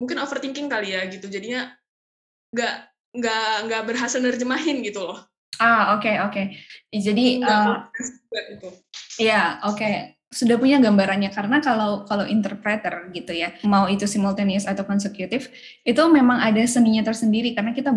mungkin 0.02 0.18
overthinking 0.18 0.66
kali 0.66 0.98
ya 0.98 1.06
gitu. 1.14 1.30
Jadinya 1.30 1.70
nggak 2.52 2.74
nggak 3.12 3.46
nggak 3.68 3.82
berhasil 3.88 4.20
nerjemahin 4.24 4.82
gitu 4.82 5.06
loh. 5.06 5.20
Ah, 5.62 5.94
oke, 6.00 6.10
oke. 6.26 6.42
Jadi, 6.90 7.38
Nggak 7.38 7.54
eh, 7.54 7.66
confidence 7.70 8.10
juga 8.18 8.42
gitu. 8.50 8.68
ya, 9.22 9.42
oke. 9.70 9.90
Sudah 10.32 10.56
punya 10.56 10.80
gambarannya 10.80 11.28
karena 11.36 11.60
kalau 11.60 12.08
kalau 12.08 12.24
interpreter 12.24 13.12
gitu 13.12 13.36
ya, 13.36 13.52
mau 13.68 13.86
itu 13.92 14.08
simultaneous 14.08 14.64
atau 14.64 14.88
consecutive, 14.88 15.52
itu 15.84 16.02
memang 16.08 16.40
ada 16.40 16.64
seninya 16.66 17.04
tersendiri 17.04 17.52
karena 17.52 17.76
kita 17.76 17.92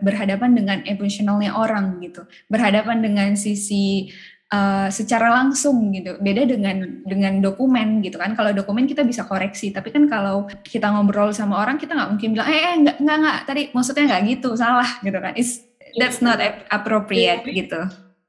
berhadapan 0.00 0.50
dengan 0.56 0.78
emosionalnya 0.88 1.52
orang 1.54 2.00
gitu, 2.00 2.24
berhadapan 2.48 3.04
dengan 3.04 3.36
sisi 3.36 4.08
eh, 4.54 4.88
secara 4.94 5.34
langsung 5.42 5.90
gitu. 5.90 6.14
Beda 6.22 6.46
dengan 6.46 7.02
dengan 7.02 7.42
dokumen 7.42 7.98
gitu 8.06 8.16
kan. 8.22 8.38
Kalau 8.38 8.54
dokumen 8.54 8.86
kita 8.86 9.02
bisa 9.02 9.26
koreksi, 9.26 9.74
tapi 9.74 9.90
kan 9.90 10.06
kalau 10.06 10.46
kita 10.62 10.94
ngobrol 10.94 11.34
sama 11.34 11.58
orang 11.58 11.74
kita 11.74 11.98
nggak 11.98 12.10
mungkin 12.14 12.30
bilang, 12.38 12.48
eh, 12.48 12.60
eh 12.62 12.74
nggak 12.86 12.96
nggak 13.02 13.16
nggak 13.18 13.38
tadi 13.50 13.62
maksudnya 13.74 14.04
nggak 14.14 14.22
gitu, 14.38 14.50
salah 14.54 14.90
gitu 15.02 15.18
kan. 15.18 15.34
It's 15.34 15.66
that's 15.98 16.22
not 16.22 16.38
appropriate 16.70 17.42
gitu. 17.50 17.80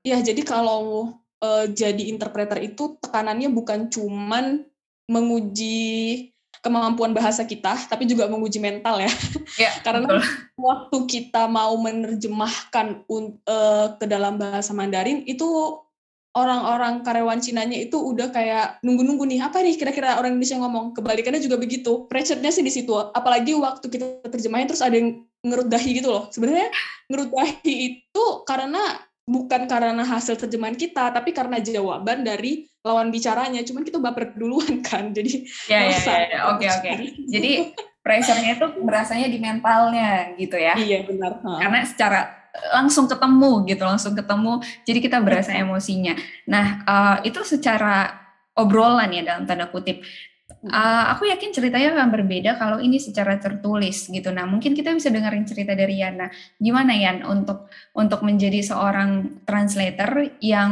Ya, 0.01 0.17
jadi 0.21 0.41
kalau 0.41 1.13
eh, 1.45 1.65
jadi 1.69 2.09
interpreter 2.09 2.57
itu 2.65 2.97
tekanannya 3.01 3.49
bukan 3.53 3.93
cuman 3.93 4.65
menguji 5.05 6.33
kemampuan 6.65 7.13
bahasa 7.13 7.45
kita, 7.45 7.77
tapi 7.85 8.09
juga 8.09 8.25
menguji 8.25 8.57
mental 8.57 8.97
ya. 8.97 9.11
Ya, 9.61 9.71
Karena 9.85 10.09
betul. 10.09 10.25
waktu 10.57 10.97
kita 11.05 11.45
mau 11.45 11.77
menerjemahkan 11.77 13.05
eh, 13.05 13.87
ke 14.01 14.05
dalam 14.09 14.41
bahasa 14.41 14.73
Mandarin 14.73 15.21
itu 15.29 15.45
orang-orang 16.35 16.99
karyawan 17.01 17.39
Cinanya 17.39 17.79
itu 17.79 17.95
udah 17.95 18.27
kayak 18.29 18.83
nunggu-nunggu 18.83 19.23
nih 19.23 19.39
apa 19.39 19.63
nih 19.63 19.79
kira-kira 19.79 20.19
orang 20.19 20.35
Indonesia 20.35 20.59
ngomong 20.59 20.91
kebalikannya 20.91 21.39
juga 21.39 21.55
begitu 21.55 22.05
pressure-nya 22.11 22.51
sih 22.51 22.61
di 22.61 22.71
situ 22.75 22.91
apalagi 22.91 23.55
waktu 23.55 23.87
kita 23.87 24.27
terjemahin 24.27 24.67
terus 24.67 24.83
ada 24.83 24.99
yang 24.99 25.23
ngerut 25.41 25.71
dahi 25.71 25.89
gitu 25.95 26.11
loh 26.11 26.27
sebenarnya 26.29 26.67
ngerut 27.07 27.31
dahi 27.31 27.73
itu 27.87 28.25
karena 28.43 28.99
bukan 29.25 29.65
karena 29.65 30.05
hasil 30.05 30.37
terjemahan 30.37 30.77
kita 30.77 31.09
tapi 31.09 31.33
karena 31.33 31.57
jawaban 31.57 32.21
dari 32.21 32.69
lawan 32.85 33.09
bicaranya 33.09 33.65
cuman 33.65 33.81
kita 33.81 33.97
baper 33.97 34.37
duluan 34.37 34.83
kan 34.85 35.09
jadi 35.15 35.41
Ya, 35.65 35.89
ya, 35.89 35.97
ya, 35.97 36.17
ya. 36.29 36.39
oke, 36.53 36.65
oke. 36.69 36.91
Jadi 37.25 37.73
pressure-nya 38.05 38.53
itu 38.53 38.67
berasanya 38.85 39.25
di 39.25 39.41
mentalnya 39.41 40.37
gitu 40.37 40.53
ya. 40.61 40.77
iya 40.77 41.01
benar. 41.01 41.41
Karena 41.41 41.81
secara 41.81 42.44
langsung 42.73 43.05
ketemu 43.05 43.65
gitu, 43.67 43.83
langsung 43.83 44.13
ketemu. 44.15 44.63
Jadi 44.87 44.99
kita 45.03 45.17
berasa 45.21 45.51
emosinya. 45.55 46.15
Nah, 46.49 46.65
eh, 46.83 47.17
itu 47.31 47.43
secara 47.43 48.11
obrolan 48.55 49.11
ya 49.11 49.23
dalam 49.23 49.43
tanda 49.43 49.67
kutip. 49.67 50.01
Eh, 50.65 51.05
aku 51.13 51.29
yakin 51.29 51.53
ceritanya 51.53 51.93
akan 51.93 52.09
berbeda 52.09 52.57
kalau 52.57 52.81
ini 52.81 52.97
secara 52.97 53.37
tertulis 53.37 54.09
gitu. 54.09 54.33
Nah, 54.33 54.49
mungkin 54.49 54.73
kita 54.73 54.97
bisa 54.97 55.13
dengerin 55.13 55.45
cerita 55.45 55.77
dari 55.77 56.01
Yana. 56.01 56.33
Gimana 56.57 56.97
Yan 56.97 57.21
untuk 57.21 57.69
untuk 57.93 58.25
menjadi 58.25 58.65
seorang 58.65 59.41
translator 59.45 60.25
yang 60.41 60.71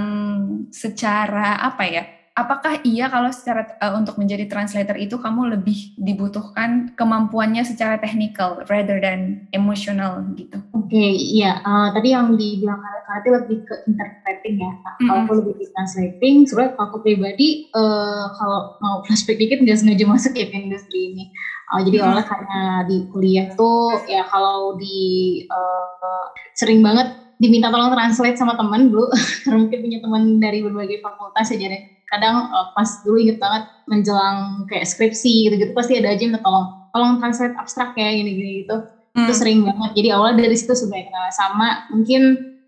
secara 0.73 1.61
apa 1.61 1.83
ya? 1.85 2.03
Apakah 2.33 2.81
iya 2.81 3.13
kalau 3.13 3.29
secara 3.29 3.61
eh, 3.77 3.93
untuk 3.93 4.17
menjadi 4.17 4.49
translator 4.49 4.97
itu 4.97 5.21
kamu 5.21 5.53
lebih 5.53 5.93
dibutuhkan 6.01 6.89
kemampuannya 6.97 7.61
secara 7.61 8.01
technical 8.01 8.57
rather 8.65 8.97
than 8.97 9.45
emotional 9.53 10.25
gitu? 10.33 10.57
Oke, 10.73 11.13
iya. 11.13 11.61
eh, 11.61 11.87
tadi 11.93 12.09
yang 12.09 12.33
dibilang 12.33 12.81
Karate 13.05 13.29
lebih 13.29 13.61
ke 13.69 13.75
interpreting 13.85 14.65
ya. 14.65 14.73
Nah, 14.81 14.95
Kalau 15.05 15.19
aku 15.21 15.31
lebih 15.45 15.53
ke 15.61 15.65
translating, 15.77 16.49
sebenarnya 16.49 16.73
kalau 16.73 16.87
aku 16.89 16.97
pribadi, 17.05 17.69
eh, 17.69 18.25
kalau 18.33 18.73
mau 18.81 19.05
flashback 19.05 19.37
dikit 19.37 19.61
nggak 19.61 19.77
sengaja 19.77 20.05
masuk 20.13 20.33
ya 20.33 20.49
ke 20.49 20.57
industri 20.57 21.13
ini. 21.13 21.23
Eh, 21.69 21.81
jadi 21.85 22.01
Mm-mm. 22.01 22.05
awalnya 22.09 22.25
karena 22.25 22.59
di 22.89 22.97
kuliah 23.13 23.47
tuh, 23.53 24.01
ya 24.09 24.25
kalau 24.25 24.73
di 24.81 24.97
eh, 25.45 26.25
sering 26.57 26.81
banget 26.81 27.13
diminta 27.37 27.69
tolong 27.69 27.93
translate 27.93 28.41
sama 28.41 28.57
teman 28.57 28.89
dulu, 28.89 29.05
karena 29.45 29.57
mungkin 29.69 29.79
punya 29.85 29.99
teman 30.01 30.23
dari 30.41 30.65
berbagai 30.65 30.97
fakultas 31.05 31.53
ya 31.53 31.69
jadi 31.69 31.92
kadang 32.13 32.35
eh, 32.53 32.65
pas 32.77 32.89
dulu 33.03 33.17
inget 33.19 33.37
banget 33.41 33.63
menjelang 33.89 34.63
kayak 34.69 34.85
skripsi 34.87 35.49
gitu-gitu 35.49 35.71
pasti 35.75 35.99
ada 35.99 36.13
aja 36.13 36.21
yang 36.23 36.31
minta 36.37 36.43
tolong 36.45 36.65
tolong 36.93 37.13
translate 37.19 37.55
abstrak 37.57 37.91
ya 37.97 38.09
gini-gini 38.13 38.63
gitu. 38.65 38.77
Itu 39.13 39.33
Hmm. 39.33 39.39
sering 39.41 39.59
banget. 39.65 39.91
Jadi 39.97 40.07
awalnya 40.13 40.37
dari 40.45 40.57
situ 40.57 40.73
sebenarnya 40.73 41.05
kenal 41.09 41.25
sama. 41.33 41.69
Mungkin 41.93 42.21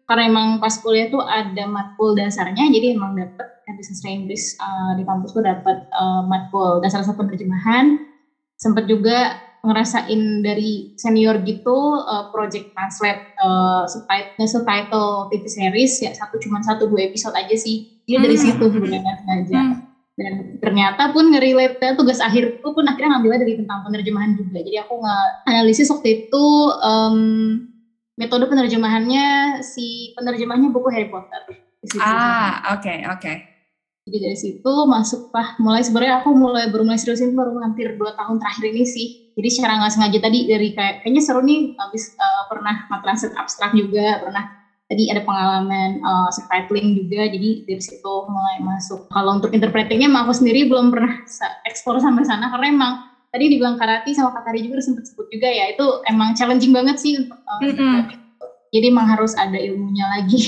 karena 0.06 0.24
emang 0.30 0.48
pas 0.62 0.74
kuliah 0.82 1.10
tuh 1.10 1.22
ada 1.26 1.66
matkul 1.66 2.14
dasarnya 2.14 2.70
jadi 2.70 2.94
emang 2.94 3.18
dapet 3.18 3.48
kan 3.66 3.74
business 3.74 4.06
Inggris 4.06 4.54
uh, 4.62 4.94
di 4.94 5.02
kampus 5.02 5.34
tuh 5.34 5.42
dapet 5.42 5.78
uh, 5.98 6.22
matkul. 6.26 6.78
Dasar 6.82 7.02
satu 7.02 7.18
penerjemahan 7.26 7.98
sempet 8.62 8.86
juga 8.86 9.34
ngerasain 9.66 10.46
dari 10.46 10.94
senior 10.94 11.42
gitu 11.42 11.74
uh, 12.06 12.30
project 12.30 12.70
translate 12.78 13.26
uh, 13.42 13.90
subtitle, 13.90 14.46
subtitle 14.46 15.10
TV 15.34 15.44
series 15.50 15.94
ya 16.06 16.14
satu 16.14 16.38
cuma 16.38 16.62
satu 16.62 16.86
dua 16.86 17.10
episode 17.10 17.34
aja 17.34 17.58
sih 17.58 17.90
dia 18.06 18.18
dari 18.18 18.36
Hmm. 18.36 18.44
situ 18.46 18.64
sebenarnya 18.70 19.14
sengaja 19.20 19.60
Hmm. 19.60 19.76
dan 20.16 20.34
ternyata 20.58 21.04
pun 21.12 21.28
nge-relate 21.28 21.94
tugas 21.94 22.22
akhirku 22.22 22.72
pun 22.72 22.86
akhirnya 22.86 23.18
ngambilnya 23.18 23.40
dari 23.42 23.54
tentang 23.58 23.84
penerjemahan 23.84 24.32
juga 24.32 24.58
jadi 24.62 24.78
aku 24.82 24.94
nge-analisis 24.96 25.92
waktu 25.92 26.08
itu 26.24 26.46
em, 26.80 27.16
metode 28.16 28.46
penerjemahannya 28.48 29.26
si 29.60 30.16
penerjemahnya 30.16 30.72
buku 30.72 30.88
Harry 30.88 31.12
Potter. 31.12 31.44
Ah, 32.00 32.58
oke, 32.74 32.94
oke. 33.12 33.34
jadi 34.06 34.18
dari 34.22 34.38
situ 34.38 34.74
masuk 34.86 35.34
lah 35.34 35.58
mulai 35.58 35.82
sebenarnya 35.82 36.22
aku 36.22 36.30
mulai 36.34 36.70
baru 36.70 36.86
mulai 36.86 36.98
seriusin 36.98 37.34
baru 37.34 37.58
hampir 37.58 37.98
dua 37.98 38.14
tahun 38.14 38.38
terakhir 38.38 38.70
ini 38.70 38.86
sih 38.86 39.08
jadi 39.34 39.50
secara 39.50 39.82
nggak 39.82 39.94
sengaja 39.94 40.20
tadi 40.22 40.46
dari 40.46 40.70
kayak 40.72 41.02
kayaknya 41.02 41.22
seru 41.26 41.42
nih 41.42 41.74
habis 41.74 42.14
eh, 42.14 42.44
pernah 42.46 42.76
translate 43.02 43.34
abstrak 43.34 43.74
juga 43.74 44.22
pernah 44.22 44.46
tadi 44.86 45.10
ada 45.10 45.22
pengalaman 45.26 45.98
uh, 46.06 46.30
subtitling 46.30 46.94
juga 46.94 47.26
jadi 47.26 47.50
dari 47.66 47.82
situ 47.82 48.14
mulai 48.30 48.62
masuk 48.62 49.10
kalau 49.10 49.38
untuk 49.38 49.50
interpretingnya 49.50 50.06
emang 50.06 50.30
aku 50.30 50.38
sendiri 50.38 50.70
belum 50.70 50.94
pernah 50.94 51.10
explore 51.66 51.98
sampai 51.98 52.22
sana 52.22 52.54
karena 52.54 52.68
emang 52.70 52.92
tadi 53.34 53.50
dibilang 53.50 53.76
karate 53.76 54.14
sama 54.14 54.30
katari 54.32 54.62
juga 54.62 54.80
udah 54.80 54.86
sempet 54.86 55.04
sebut 55.10 55.28
juga 55.34 55.50
ya 55.50 55.74
itu 55.74 55.86
emang 56.06 56.38
challenging 56.38 56.72
banget 56.72 56.96
sih 57.02 57.18
untuk 57.18 57.36
uh, 57.36 57.60
Mm-mm. 57.66 57.74
interpreting. 57.74 58.22
jadi 58.70 58.86
emang 58.94 59.08
harus 59.10 59.34
ada 59.34 59.58
ilmunya 59.58 60.06
lagi 60.06 60.40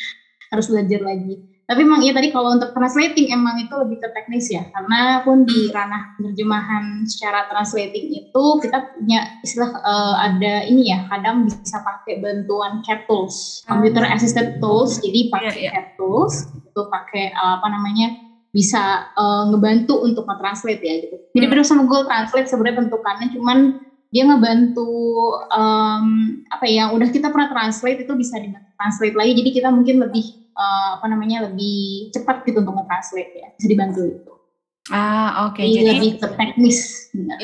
harus 0.52 0.66
belajar 0.68 1.00
lagi 1.00 1.40
tapi 1.68 1.84
emang 1.84 2.00
iya 2.00 2.16
tadi 2.16 2.32
kalau 2.32 2.56
untuk 2.56 2.72
translating 2.72 3.28
emang 3.28 3.60
itu 3.60 3.68
lebih 3.76 4.00
ke 4.00 4.08
teknis 4.16 4.48
ya. 4.48 4.64
Karena 4.72 5.20
pun 5.20 5.44
di 5.44 5.68
ranah 5.68 6.00
penerjemahan 6.16 7.04
secara 7.04 7.44
translating 7.44 8.08
itu 8.08 8.44
kita 8.64 8.80
punya 8.88 9.20
istilah 9.44 9.68
eh, 9.76 10.14
ada 10.32 10.54
ini 10.64 10.88
ya 10.88 11.04
kadang 11.12 11.44
bisa 11.44 11.76
pakai 11.84 12.16
bantuan 12.24 12.80
CAT 12.80 13.04
tools 13.04 13.60
computer 13.68 14.00
assisted 14.08 14.48
tools. 14.56 14.96
Jadi 15.04 15.28
pakai 15.28 15.52
Iya, 15.52 15.60
iya. 15.60 15.70
CAT 15.76 15.86
tools 15.94 16.34
itu 16.56 16.80
pakai 16.88 17.24
eh, 17.28 17.52
apa 17.60 17.68
namanya 17.68 18.16
bisa 18.48 19.04
eh, 19.12 19.42
ngebantu 19.52 20.00
untuk 20.00 20.24
nge-translate 20.24 20.80
ya 20.80 20.94
gitu. 21.04 21.16
Jadi 21.36 21.44
Hmm. 21.44 21.52
beda 21.52 21.62
sama 21.68 21.84
Google 21.84 22.08
Translate 22.08 22.48
sebenarnya 22.48 22.76
bentukannya 22.80 23.28
cuman 23.28 23.58
dia 24.08 24.24
ngebantu 24.24 24.88
em, 25.52 26.04
apa 26.48 26.64
ya 26.64 26.88
udah 26.88 27.12
kita 27.12 27.28
pernah 27.28 27.44
translate 27.52 28.08
itu 28.08 28.12
bisa 28.16 28.40
di 28.40 28.48
translate 28.72 29.12
lagi. 29.12 29.36
Jadi 29.36 29.50
kita 29.52 29.68
mungkin 29.68 30.00
lebih 30.00 30.24
eh, 30.58 30.88
apa 30.98 31.06
namanya 31.06 31.46
lebih 31.46 32.10
cepat 32.10 32.42
gitu 32.42 32.58
untuk 32.60 32.74
nge-translate 32.82 33.32
ya 33.38 33.48
bisa 33.54 33.68
dibantu 33.70 34.02
itu 34.04 34.32
Ah, 34.88 35.52
oke. 35.52 35.60
jadi, 35.60 35.84
Jadi 35.84 35.88
lebih 36.00 36.12
ke 36.16 36.26
teknis. 36.32 36.78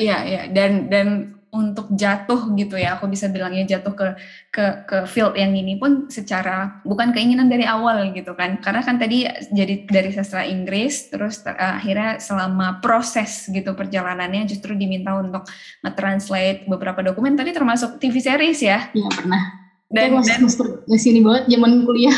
Iya, 0.01 0.17
iya. 0.25 0.41
Dan 0.49 0.89
dan 0.89 1.07
untuk 1.53 1.87
jatuh 1.93 2.51
gitu 2.57 2.75
ya, 2.75 2.97
aku 2.97 3.07
bisa 3.07 3.29
bilangnya 3.31 3.77
jatuh 3.77 3.93
ke 3.93 4.07
ke 4.51 4.65
ke 4.89 4.97
field 5.05 5.37
yang 5.39 5.55
ini 5.55 5.79
pun 5.79 6.11
secara 6.11 6.81
bukan 6.83 7.13
keinginan 7.13 7.45
dari 7.47 7.63
awal 7.63 8.11
gitu 8.11 8.33
kan. 8.35 8.59
Karena 8.59 8.81
kan 8.81 8.97
tadi 8.97 9.29
jadi 9.53 9.87
dari 9.87 10.09
sastra 10.11 10.43
Inggris 10.43 11.07
terus 11.13 11.39
ter- 11.45 11.55
akhirnya 11.55 12.17
selama 12.19 12.81
proses 12.81 13.45
gitu 13.47 13.71
perjalanannya 13.77 14.49
justru 14.49 14.73
diminta 14.75 15.13
untuk 15.15 15.45
nge-translate 15.85 16.67
beberapa 16.67 16.99
dokumen 17.05 17.37
tadi 17.37 17.53
termasuk 17.53 18.01
TV 18.01 18.19
series 18.19 18.59
ya. 18.59 18.89
Iya 18.91 19.09
pernah 19.15 19.64
Dan 19.85 20.09
Itu 20.09 20.17
masih 20.17 20.33
dan 20.33 20.41
masuk 20.49 20.67
di 20.89 20.97
sini 20.97 21.21
banget 21.21 21.45
zaman 21.45 21.85
kuliah 21.85 22.17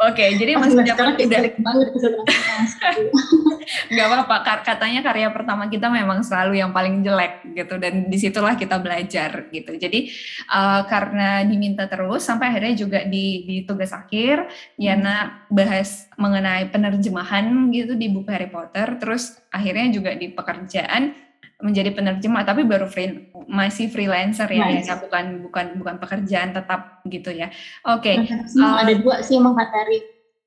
oke, 0.00 0.24
jadi 0.40 0.56
Pas 0.56 0.64
masih 0.64 0.80
zaman 0.80 1.12
udah 1.20 1.40
banget. 1.60 1.88
Gak 3.92 4.06
apa-apa, 4.08 4.64
katanya 4.64 5.04
karya 5.04 5.28
pertama 5.28 5.68
kita 5.68 5.92
memang 5.92 6.24
selalu 6.24 6.64
yang 6.64 6.72
paling 6.72 7.04
jelek 7.04 7.52
gitu 7.52 7.76
dan 7.76 8.08
di 8.08 8.16
situlah 8.16 8.56
kita 8.56 8.80
belajar 8.80 9.44
gitu. 9.52 9.76
Jadi 9.76 10.08
uh, 10.48 10.88
karena 10.88 11.44
diminta 11.44 11.84
terus 11.84 12.24
sampai 12.24 12.48
akhirnya 12.48 12.80
juga 12.80 13.04
di, 13.04 13.44
di 13.44 13.56
tugas 13.68 13.92
akhir 13.92 14.48
Yana 14.80 15.44
bahas 15.52 16.08
mengenai 16.16 16.72
penerjemahan 16.72 17.68
gitu 17.76 17.92
di 17.92 18.08
buku 18.08 18.32
Harry 18.32 18.48
Potter, 18.48 18.96
terus 18.96 19.36
akhirnya 19.52 19.92
juga 19.92 20.16
di 20.16 20.32
pekerjaan 20.32 21.12
menjadi 21.62 21.94
penerjemah 21.94 22.42
tapi 22.42 22.66
baru 22.66 22.90
free, 22.90 23.30
masih 23.46 23.86
freelancer 23.88 24.50
ya, 24.50 24.66
nice. 24.66 24.90
ya 24.90 24.98
bukan 24.98 25.46
bukan 25.46 25.66
bukan 25.78 25.96
pekerjaan 26.02 26.50
tetap 26.50 27.00
gitu 27.06 27.30
ya. 27.30 27.48
Oke. 27.86 28.18
Okay. 28.18 28.34
Uh, 28.58 28.82
ada 28.82 28.92
dua 28.98 29.22
sih 29.22 29.38
emang 29.38 29.54
Kak 29.54 29.70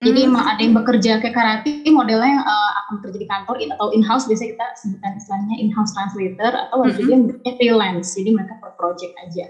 jadi 0.03 0.27
hmm. 0.27 0.29
emang 0.29 0.43
ada 0.43 0.61
yang 0.61 0.75
bekerja 0.75 1.11
kayak 1.23 1.33
karate 1.33 1.87
modelnya 1.87 2.29
yang 2.37 2.43
uh, 2.43 2.71
akan 2.83 2.91
bekerja 2.99 3.17
di 3.17 3.27
kantor 3.31 3.55
atau 3.73 3.87
in-house 3.95 4.27
biasanya 4.27 4.49
kita 4.53 4.67
sebutkan 4.75 5.11
istilahnya 5.15 5.55
in-house 5.63 5.91
translator 5.95 6.51
atau 6.51 6.77
ada 6.83 6.99
hmm. 6.99 7.09
yang 7.09 7.23
freelance 7.55 8.13
jadi 8.13 8.29
mereka 8.35 8.53
per 8.59 8.75
project 8.75 9.13
aja. 9.23 9.45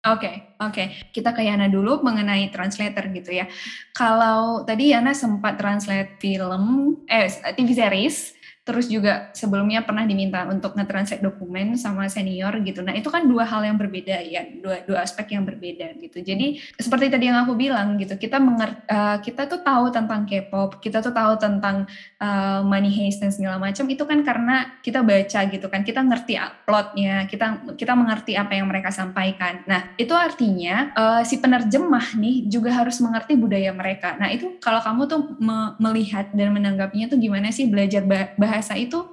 Oke, 0.00 0.24
okay, 0.24 0.34
oke. 0.64 0.72
Okay. 0.72 0.86
Kita 1.12 1.36
ke 1.36 1.44
Yana 1.44 1.68
dulu 1.68 2.00
mengenai 2.00 2.48
translator 2.48 3.04
gitu 3.12 3.36
ya. 3.36 3.44
Kalau 3.92 4.64
tadi 4.64 4.96
Yana 4.96 5.12
sempat 5.12 5.60
translate 5.60 6.16
film, 6.16 6.96
eh 7.04 7.28
TV 7.52 7.76
series, 7.76 8.32
terus 8.60 8.92
juga 8.92 9.32
sebelumnya 9.32 9.80
pernah 9.80 10.04
diminta 10.04 10.44
untuk 10.44 10.76
nge-translate 10.76 11.24
dokumen 11.24 11.80
sama 11.80 12.12
senior 12.12 12.52
gitu. 12.60 12.84
Nah, 12.84 12.92
itu 12.92 13.08
kan 13.08 13.24
dua 13.24 13.48
hal 13.48 13.64
yang 13.64 13.80
berbeda 13.80 14.20
ya, 14.20 14.44
dua 14.60 14.84
dua 14.84 15.00
aspek 15.00 15.32
yang 15.32 15.48
berbeda 15.48 15.96
gitu. 15.96 16.20
Jadi 16.20 16.60
seperti 16.76 17.08
tadi 17.08 17.32
yang 17.32 17.40
aku 17.40 17.56
bilang 17.56 17.96
gitu, 17.96 18.20
kita 18.20 18.36
menger, 18.36 18.84
uh, 18.84 19.16
kita 19.24 19.48
tuh 19.48 19.64
tahu 19.64 19.88
tentang 19.88 20.28
K-pop, 20.28 20.76
kita 20.84 21.00
tuh 21.00 21.08
tahu 21.08 21.40
tentang 21.40 21.88
uh, 22.20 22.60
money 22.60 22.92
heist 22.92 23.24
dan 23.24 23.32
segala 23.32 23.56
macam 23.56 23.88
itu 23.88 24.04
kan 24.04 24.20
karena 24.20 24.76
kita 24.84 25.00
baca 25.00 25.40
gitu 25.48 25.66
kan, 25.72 25.80
kita 25.80 26.00
ngerti 26.04 26.36
plotnya, 26.68 27.24
kita 27.32 27.64
kita 27.80 27.96
mengerti 27.96 28.36
apa 28.36 28.60
yang 28.60 28.68
mereka 28.68 28.92
sampaikan. 28.92 29.64
Nah, 29.64 29.96
itu 29.96 30.12
artinya 30.12 30.92
uh, 30.92 31.22
si 31.24 31.40
penerjemah 31.40 32.12
nih 32.12 32.44
juga 32.44 32.76
harus 32.76 33.00
mengerti 33.00 33.40
budaya 33.40 33.72
mereka. 33.72 34.20
Nah, 34.20 34.28
itu 34.28 34.60
kalau 34.60 34.84
kamu 34.84 35.02
tuh 35.08 35.20
me 35.40 35.72
melihat 35.80 36.28
dan 36.36 36.52
menanggapinya 36.52 37.08
tuh 37.08 37.16
gimana 37.16 37.48
sih 37.48 37.64
belajar 37.64 38.04
bahasa 38.04 38.49
bahasa 38.50 38.74
itu 38.74 39.06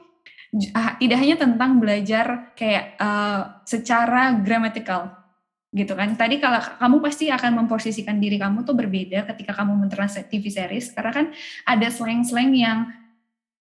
ah, 0.74 0.98
tidak 0.98 1.18
hanya 1.22 1.36
tentang 1.38 1.78
belajar 1.78 2.58
kayak 2.58 2.98
uh, 2.98 3.62
secara 3.70 4.34
gramatikal 4.42 5.14
gitu 5.70 5.94
kan. 5.94 6.18
Tadi 6.18 6.42
kalau 6.42 6.58
kamu 6.58 6.98
pasti 7.06 7.30
akan 7.30 7.64
memposisikan 7.64 8.18
diri 8.18 8.42
kamu 8.42 8.66
tuh 8.66 8.74
berbeda 8.74 9.30
ketika 9.30 9.54
kamu 9.54 9.78
mentranslate 9.78 10.26
TV 10.26 10.50
series 10.50 10.90
karena 10.90 11.12
kan 11.14 11.26
ada 11.70 11.88
slang-slang 11.94 12.58
yang 12.58 12.90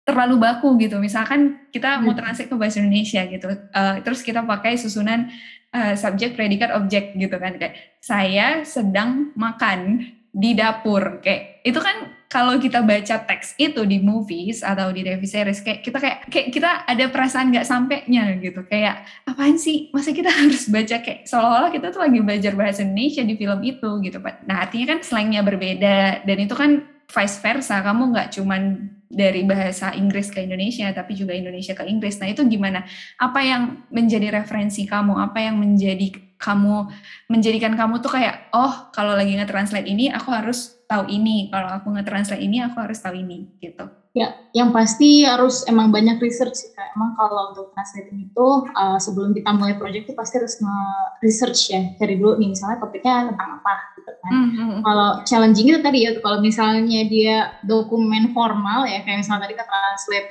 terlalu 0.06 0.40
baku 0.40 0.80
gitu. 0.80 0.96
Misalkan 0.96 1.68
kita 1.74 2.00
mau 2.00 2.16
hmm. 2.16 2.20
translate 2.24 2.48
ke 2.48 2.56
bahasa 2.56 2.80
Indonesia 2.80 3.20
gitu, 3.26 3.52
uh, 3.52 3.96
terus 4.00 4.24
kita 4.24 4.40
pakai 4.46 4.80
susunan 4.80 5.28
uh, 5.76 5.94
subjek, 5.98 6.38
predikat, 6.38 6.72
objek 6.72 7.12
gitu 7.18 7.36
kan. 7.36 7.58
Kayak 7.60 7.74
saya 8.00 8.64
sedang 8.64 9.34
makan 9.36 10.06
di 10.36 10.52
dapur. 10.52 11.24
Kayak 11.24 11.64
itu 11.64 11.80
kan 11.80 12.12
kalau 12.28 12.60
kita 12.60 12.84
baca 12.84 13.24
teks 13.24 13.56
itu 13.56 13.88
di 13.88 14.04
movies 14.04 14.60
atau 14.60 14.92
di 14.92 15.00
TV 15.00 15.22
series 15.24 15.64
kayak 15.64 15.80
kita 15.80 15.96
kayak 15.96 16.18
kayak 16.28 16.48
kita 16.52 16.70
ada 16.84 17.04
perasaan 17.08 17.48
nggak 17.48 17.64
sampainya 17.64 18.36
gitu. 18.44 18.60
Kayak 18.68 19.08
apaan 19.24 19.56
sih? 19.56 19.88
Masa 19.96 20.12
kita 20.12 20.28
harus 20.44 20.68
baca? 20.68 21.00
Kayak 21.00 21.24
seolah-olah 21.24 21.72
kita 21.72 21.88
tuh 21.88 22.00
lagi 22.04 22.18
belajar 22.20 22.52
bahasa 22.52 22.84
Indonesia 22.84 23.24
di 23.24 23.34
film 23.40 23.60
itu 23.64 23.90
gitu 24.04 24.18
pak. 24.20 24.44
Nah 24.44 24.68
artinya 24.68 24.94
kan 24.94 24.98
slangnya 25.00 25.40
berbeda 25.40 26.28
dan 26.28 26.36
itu 26.36 26.52
kan 26.52 26.95
vice 27.06 27.38
versa. 27.40 27.80
Kamu 27.82 28.12
nggak 28.12 28.28
cuman 28.36 28.62
dari 29.06 29.46
bahasa 29.46 29.94
Inggris 29.94 30.34
ke 30.34 30.42
Indonesia 30.42 30.90
tapi 30.90 31.14
juga 31.14 31.32
Indonesia 31.32 31.72
ke 31.72 31.86
Inggris. 31.86 32.18
Nah 32.18 32.28
itu 32.30 32.42
gimana? 32.44 32.82
Apa 33.16 33.40
yang 33.42 33.86
menjadi 33.90 34.42
referensi 34.42 34.84
kamu? 34.84 35.14
Apa 35.14 35.38
yang 35.46 35.56
menjadi 35.62 36.10
kamu 36.36 36.92
menjadikan 37.32 37.72
kamu 37.72 38.04
tuh 38.04 38.12
kayak 38.12 38.52
oh 38.52 38.92
kalau 38.92 39.16
lagi 39.16 39.32
nge-translate 39.40 39.88
ini 39.88 40.12
aku 40.12 40.28
harus 40.34 40.76
tahu 40.84 41.08
ini. 41.08 41.48
Kalau 41.48 41.70
aku 41.70 41.94
nge-translate 41.96 42.42
ini 42.42 42.60
aku 42.60 42.76
harus 42.82 42.98
tahu 43.00 43.16
ini 43.16 43.56
gitu. 43.62 43.88
Ya 44.16 44.32
yang 44.56 44.72
pasti 44.72 45.28
harus 45.28 45.64
emang 45.68 45.92
banyak 45.92 46.20
research 46.20 46.56
sih 46.56 46.70
kak. 46.72 46.92
Emang 46.96 47.16
kalau 47.16 47.52
untuk 47.52 47.72
translating 47.72 48.32
itu 48.32 48.46
uh, 48.72 48.96
sebelum 49.00 49.32
kita 49.36 49.52
mulai 49.52 49.76
project 49.76 50.08
itu 50.08 50.14
pasti 50.16 50.40
harus 50.40 50.56
nge-research 50.60 51.60
ya. 51.72 51.82
Cari 51.96 52.14
dulu 52.20 52.36
nih 52.40 52.52
misalnya 52.52 52.80
topiknya 52.80 53.32
tentang 53.32 53.60
apa 53.60 53.95
gitu 54.06 54.14
kan 54.22 54.32
mm-hmm. 54.32 54.86
kalau 54.86 55.10
challenging 55.26 55.74
itu 55.74 55.82
tadi 55.82 56.06
ya 56.06 56.14
kalau 56.22 56.38
misalnya 56.38 57.02
dia 57.10 57.58
dokumen 57.66 58.30
formal 58.30 58.86
ya 58.86 59.02
kayak 59.02 59.26
misalnya 59.26 59.50
tadi 59.50 59.58
kita 59.58 59.66
translate 59.66 60.28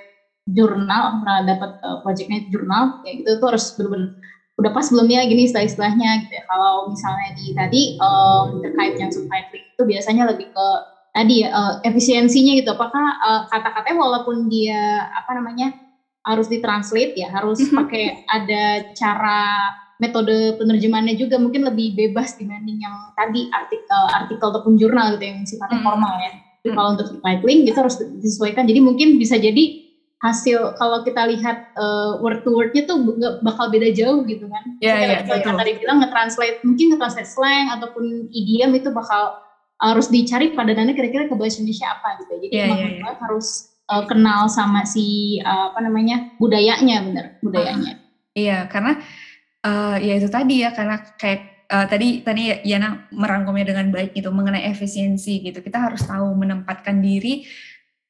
jurnal 0.47 1.01
aku 1.11 1.17
pernah 1.27 1.39
dapat 1.43 1.71
uh, 1.83 1.97
projectnya 1.99 2.39
jurnal 2.47 3.03
ya 3.03 3.11
gitu 3.19 3.35
tuh 3.43 3.47
harus 3.51 3.75
benar-benar 3.75 4.15
udah 4.55 4.71
pas 4.71 4.87
belum 4.87 5.07
ya 5.11 5.27
gini 5.27 5.51
istilah-istilahnya 5.51 6.09
gitu 6.25 6.33
ya. 6.39 6.43
Kalau 6.47 6.87
misalnya 6.87 7.29
di 7.35 7.45
tadi 7.51 7.81
um, 7.99 8.63
terkait 8.63 8.95
yang 8.95 9.11
subtitling 9.11 9.65
itu 9.67 9.83
biasanya 9.83 10.23
lebih 10.31 10.47
ke 10.55 10.67
tadi 11.11 11.43
ya 11.43 11.49
uh, 11.51 11.73
efisiensinya 11.83 12.53
gitu. 12.63 12.71
Apakah 12.71 13.05
uh, 13.19 13.41
kata-katanya 13.51 13.99
walaupun 13.99 14.47
dia 14.47 15.11
apa 15.11 15.35
namanya 15.35 15.75
harus 16.23 16.47
ditranslate 16.47 17.19
ya, 17.19 17.29
harus 17.35 17.59
-hmm. 17.59 17.75
pakai 17.83 18.05
ada 18.31 18.63
cara 18.95 19.43
metode 20.01 20.59
penerjemahannya 20.59 21.15
juga 21.15 21.39
mungkin 21.39 21.63
lebih 21.63 21.95
bebas 21.95 22.35
dibanding 22.35 22.83
yang 22.83 22.95
tadi 23.15 23.47
artikel 23.51 24.01
artikel 24.11 24.47
ataupun 24.51 24.75
jurnal 24.75 25.15
gitu 25.15 25.23
yang 25.23 25.47
sifatnya 25.47 25.79
mm 25.79 25.83
-hmm. 25.83 25.87
formal 25.87 26.13
ya. 26.19 26.31
Tapi 26.65 26.73
kalau 26.73 26.89
untuk 26.97 27.07
subtitling 27.13 27.59
itu 27.69 27.77
harus 27.77 27.95
disesuaikan. 28.01 28.65
Jadi 28.65 28.79
mungkin 28.81 29.21
bisa 29.21 29.37
jadi 29.37 29.85
hasil 30.25 30.73
kalau 30.81 31.05
kita 31.05 31.29
lihat 31.29 31.69
uh, 31.77 32.17
word 32.17 32.41
to 32.41 32.49
wordnya 32.49 32.89
tuh 32.89 32.97
gak 33.21 33.45
bakal 33.45 33.69
beda 33.69 33.93
jauh 33.93 34.25
gitu 34.25 34.49
kan. 34.49 34.63
Iya, 34.81 34.95
iya. 34.97 35.17
Kayak 35.21 35.45
tadi 35.45 35.71
bilang 35.77 36.01
nge-translate, 36.01 36.65
mungkin 36.65 36.97
nge-translate 36.97 37.29
slang 37.29 37.69
ataupun 37.69 38.33
idiom 38.33 38.73
itu 38.73 38.89
bakal 38.89 39.37
harus 39.77 40.07
dicari 40.07 40.55
padanannya 40.57 40.97
kira-kira 40.97 41.29
ke 41.29 41.35
bahasa 41.37 41.61
Indonesia 41.61 41.87
apa 41.93 42.09
gitu. 42.23 42.33
Jadi 42.47 42.55
yeah, 42.55 42.65
emang 42.65 42.79
yeah, 42.81 42.93
yeah. 43.05 43.17
harus 43.21 43.47
uh, 43.91 44.03
kenal 44.07 44.47
sama 44.49 44.87
si 44.87 45.37
uh, 45.43 45.69
apa 45.69 45.79
namanya 45.83 46.33
budayanya 46.39 46.97
bener 47.05 47.25
budayanya. 47.43 47.93
Uh, 47.99 48.39
iya 48.39 48.57
karena 48.71 48.97
uh, 49.65 49.97
ya 49.97 50.13
itu 50.21 50.29
tadi 50.29 50.61
ya 50.61 50.69
karena 50.71 51.01
kayak 51.17 51.65
uh, 51.73 51.85
tadi 51.89 52.21
tadi 52.21 52.53
Yana 52.61 53.09
merangkumnya 53.09 53.73
dengan 53.73 53.89
baik 53.89 54.13
itu 54.13 54.29
mengenai 54.29 54.69
efisiensi 54.69 55.41
gitu. 55.41 55.59
Kita 55.65 55.89
harus 55.89 56.05
tahu 56.05 56.29
menempatkan 56.37 57.01
diri. 57.01 57.43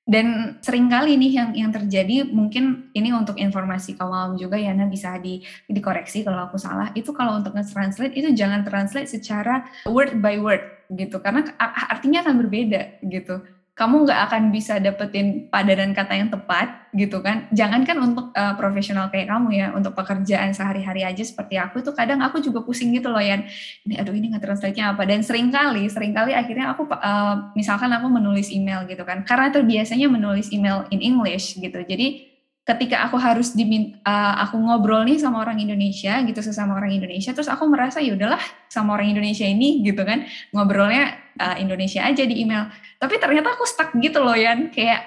Dan 0.05 0.61
sering 0.61 0.85
kali 0.85 1.17
nih 1.17 1.31
yang 1.33 1.49
yang 1.57 1.71
terjadi 1.73 2.29
mungkin 2.29 2.93
ini 2.93 3.09
untuk 3.09 3.41
informasi 3.41 3.97
kamu 3.97 4.37
juga 4.37 4.53
ya 4.53 4.69
nah 4.69 4.85
bisa 4.85 5.17
di 5.17 5.41
dikoreksi 5.65 6.21
kalau 6.21 6.45
aku 6.45 6.61
salah. 6.61 6.93
Itu 6.93 7.09
kalau 7.09 7.41
untuk 7.41 7.57
nge-translate 7.57 8.13
itu 8.13 8.29
jangan 8.37 8.61
translate 8.61 9.09
secara 9.09 9.65
word 9.89 10.21
by 10.21 10.37
word 10.37 10.61
gitu. 10.93 11.17
Karena 11.17 11.49
artinya 11.89 12.21
akan 12.21 12.37
berbeda 12.37 13.01
gitu 13.01 13.41
kamu 13.75 14.07
nggak 14.07 14.19
akan 14.31 14.43
bisa 14.55 14.79
dapetin 14.79 15.51
padanan 15.51 15.91
kata 15.91 16.15
yang 16.15 16.31
tepat 16.31 16.87
gitu 16.95 17.19
kan. 17.19 17.51
Jangankan 17.51 17.99
untuk 17.99 18.31
uh, 18.31 18.55
profesional 18.55 19.11
kayak 19.11 19.27
kamu 19.27 19.51
ya, 19.51 19.67
untuk 19.75 19.91
pekerjaan 19.91 20.55
sehari-hari 20.55 21.03
aja 21.03 21.19
seperti 21.19 21.59
aku 21.59 21.83
tuh 21.83 21.91
kadang 21.91 22.23
aku 22.23 22.39
juga 22.39 22.63
pusing 22.63 22.95
gitu 22.95 23.11
loh 23.11 23.19
Yan. 23.19 23.43
Ini 23.83 23.99
aduh 23.99 24.15
ini 24.15 24.31
nggak 24.31 24.47
translate-nya 24.47 24.95
apa. 24.95 25.03
Dan 25.03 25.27
sering 25.27 25.51
kali, 25.51 25.91
sering 25.91 26.15
kali 26.15 26.31
akhirnya 26.31 26.71
aku 26.71 26.87
uh, 26.87 27.51
misalkan 27.51 27.91
aku 27.91 28.07
menulis 28.07 28.47
email 28.47 28.87
gitu 28.87 29.03
kan. 29.03 29.27
Karena 29.27 29.51
terbiasanya 29.51 30.07
menulis 30.07 30.55
email 30.55 30.87
in 30.95 31.03
English 31.03 31.59
gitu. 31.59 31.83
Jadi 31.83 32.34
ketika 32.65 33.05
aku 33.05 33.21
harus 33.21 33.53
dimin 33.53 34.01
uh, 34.01 34.41
aku 34.41 34.57
ngobrol 34.57 35.05
nih 35.05 35.21
sama 35.21 35.45
orang 35.45 35.61
Indonesia 35.61 36.17
gitu 36.25 36.41
sesama 36.41 36.73
orang 36.73 36.97
Indonesia 36.97 37.29
terus 37.29 37.45
aku 37.45 37.69
merasa 37.69 38.01
ya 38.01 38.17
udahlah 38.17 38.41
sama 38.73 38.97
orang 38.97 39.13
Indonesia 39.13 39.45
ini 39.45 39.85
gitu 39.85 40.01
kan 40.01 40.25
ngobrolnya 40.49 41.13
uh, 41.39 41.55
Indonesia 41.61 42.03
aja 42.03 42.23
di 42.25 42.41
email. 42.41 42.71
Tapi 42.97 43.21
ternyata 43.21 43.53
aku 43.53 43.67
stuck 43.67 43.93
gitu 43.99 44.17
loh 44.23 44.35
Yan. 44.35 44.73
Kayak 44.73 45.05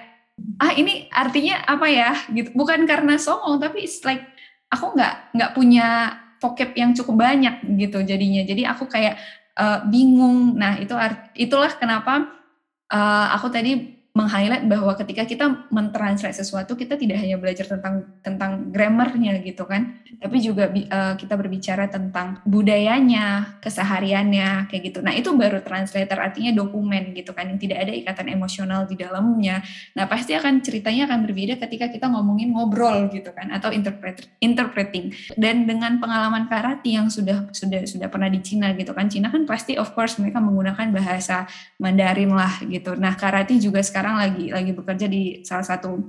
ah 0.62 0.72
ini 0.76 1.10
artinya 1.10 1.66
apa 1.66 1.86
ya? 1.90 2.14
Gitu. 2.30 2.54
Bukan 2.54 2.86
karena 2.86 3.18
songong 3.18 3.58
tapi 3.58 3.84
it's 3.84 4.06
like 4.06 4.22
aku 4.70 4.94
nggak 4.94 5.34
nggak 5.34 5.50
punya 5.56 6.14
vocab 6.38 6.70
yang 6.78 6.94
cukup 6.94 7.18
banyak 7.18 7.58
gitu 7.74 7.98
jadinya. 8.06 8.46
Jadi 8.46 8.62
aku 8.62 8.86
kayak 8.86 9.18
uh, 9.58 9.82
bingung. 9.88 10.54
Nah 10.54 10.78
itu 10.78 10.94
art, 10.94 11.34
itulah 11.34 11.74
kenapa 11.74 12.28
uh, 12.92 13.26
aku 13.34 13.50
tadi 13.50 13.97
meng-highlight 14.18 14.66
bahwa 14.66 14.90
ketika 14.98 15.22
kita 15.22 15.70
mentranslate 15.70 16.34
sesuatu 16.34 16.74
kita 16.74 16.98
tidak 16.98 17.22
hanya 17.22 17.38
belajar 17.38 17.70
tentang 17.70 18.18
tentang 18.18 18.74
grammarnya 18.74 19.38
gitu 19.46 19.62
kan 19.62 20.02
tapi 20.18 20.40
juga 20.40 20.66
uh, 20.72 21.14
kita 21.14 21.36
berbicara 21.36 21.86
tentang 21.86 22.40
budayanya 22.42 23.60
kesehariannya 23.60 24.66
kayak 24.72 24.82
gitu. 24.88 24.98
Nah 25.04 25.12
itu 25.12 25.28
baru 25.36 25.60
translator 25.60 26.16
artinya 26.16 26.50
dokumen 26.56 27.12
gitu 27.12 27.36
kan 27.36 27.52
yang 27.52 27.60
tidak 27.60 27.84
ada 27.84 27.92
ikatan 27.92 28.32
emosional 28.32 28.88
di 28.88 28.96
dalamnya. 28.96 29.60
Nah 29.92 30.08
pasti 30.08 30.32
akan 30.32 30.64
ceritanya 30.64 31.06
akan 31.06 31.28
berbeda 31.28 31.60
ketika 31.60 31.92
kita 31.92 32.08
ngomongin 32.08 32.56
ngobrol 32.56 33.12
gitu 33.12 33.30
kan 33.36 33.52
atau 33.52 33.68
interpret 33.68 34.24
interpreting. 34.40 35.12
Dan 35.36 35.68
dengan 35.68 36.00
pengalaman 36.00 36.48
karate 36.48 36.96
yang 36.96 37.12
sudah 37.12 37.52
sudah 37.52 37.84
sudah 37.84 38.08
pernah 38.08 38.32
di 38.32 38.40
Cina 38.40 38.72
gitu 38.72 38.96
kan 38.96 39.12
Cina 39.12 39.28
kan 39.28 39.44
pasti 39.44 39.76
of 39.76 39.92
course 39.92 40.16
mereka 40.16 40.40
menggunakan 40.40 40.88
bahasa 40.88 41.44
Mandarin 41.76 42.32
lah 42.32 42.64
gitu. 42.64 42.96
Nah 42.96 43.12
karate 43.12 43.60
juga 43.60 43.84
sekarang 43.84 44.07
sekarang 44.08 44.24
lagi 44.24 44.44
lagi 44.48 44.72
bekerja 44.72 45.04
di 45.04 45.44
salah 45.44 45.68
satu 45.68 46.00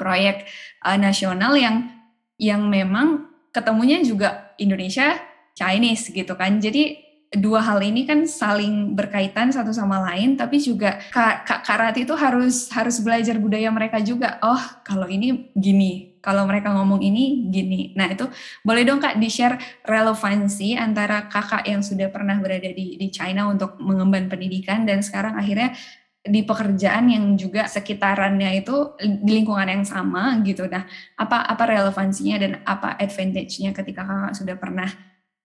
proyek 0.00 0.48
uh, 0.80 0.96
nasional 0.96 1.52
yang 1.60 1.92
yang 2.40 2.64
memang 2.64 3.28
ketemunya 3.52 4.00
juga 4.00 4.56
Indonesia 4.56 5.12
Chinese 5.52 6.08
gitu 6.08 6.32
kan. 6.40 6.56
Jadi 6.56 7.04
dua 7.36 7.60
hal 7.60 7.84
ini 7.84 8.08
kan 8.08 8.24
saling 8.24 8.96
berkaitan 8.96 9.52
satu 9.52 9.76
sama 9.76 10.00
lain 10.08 10.40
tapi 10.40 10.56
juga 10.56 10.96
Kak, 11.12 11.68
Rati 11.68 12.08
itu 12.08 12.16
harus 12.16 12.72
harus 12.72 13.04
belajar 13.04 13.36
budaya 13.36 13.68
mereka 13.68 14.00
juga 14.00 14.40
oh 14.40 14.80
kalau 14.80 15.04
ini 15.04 15.52
gini 15.52 16.16
kalau 16.24 16.48
mereka 16.48 16.72
ngomong 16.72 17.04
ini 17.04 17.52
gini 17.52 17.92
nah 17.92 18.08
itu 18.08 18.24
boleh 18.64 18.80
dong 18.88 18.96
Kak 18.96 19.20
di 19.20 19.28
share 19.28 19.60
relevansi 19.84 20.72
antara 20.80 21.28
kakak 21.28 21.68
yang 21.68 21.84
sudah 21.84 22.08
pernah 22.08 22.40
berada 22.40 22.72
di, 22.72 22.96
di 22.96 23.12
China 23.12 23.52
untuk 23.52 23.76
mengemban 23.76 24.32
pendidikan 24.32 24.88
dan 24.88 25.04
sekarang 25.04 25.36
akhirnya 25.36 25.76
di 26.18 26.42
pekerjaan 26.42 27.08
yang 27.08 27.24
juga 27.38 27.70
sekitarannya 27.70 28.60
itu 28.60 28.98
di 28.98 29.32
lingkungan 29.38 29.70
yang 29.70 29.84
sama 29.86 30.36
gitu. 30.42 30.66
Nah 30.66 30.84
apa 31.16 31.46
apa 31.46 31.64
relevansinya 31.64 32.36
dan 32.42 32.52
apa 32.66 32.98
advantage-nya 32.98 33.70
ketika 33.72 34.02
kakak 34.02 34.34
sudah 34.34 34.56
pernah 34.58 34.90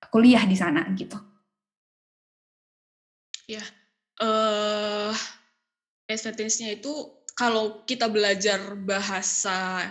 kuliah 0.09 0.43
di 0.43 0.57
sana 0.57 0.83
gitu? 0.97 1.15
Ya, 3.43 3.63
uh, 4.23 5.11
advantage-nya 6.09 6.79
itu 6.79 6.91
kalau 7.33 7.83
kita 7.83 8.07
belajar 8.07 8.77
bahasa 8.77 9.83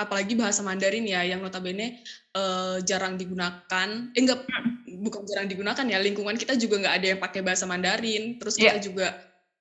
apalagi 0.00 0.32
bahasa 0.32 0.64
Mandarin 0.64 1.04
ya 1.04 1.20
yang 1.26 1.44
notabene 1.44 2.00
uh, 2.32 2.80
jarang 2.80 3.20
digunakan 3.20 3.88
eh 4.16 4.20
enggak 4.20 4.48
bukan 5.00 5.28
jarang 5.28 5.48
digunakan 5.48 5.84
ya 5.84 6.00
lingkungan 6.00 6.40
kita 6.40 6.56
juga 6.56 6.80
nggak 6.80 6.96
ada 6.96 7.06
yang 7.16 7.20
pakai 7.20 7.40
bahasa 7.44 7.68
Mandarin 7.68 8.40
terus 8.40 8.56
kita 8.56 8.80
yeah. 8.80 8.84
juga 8.84 9.06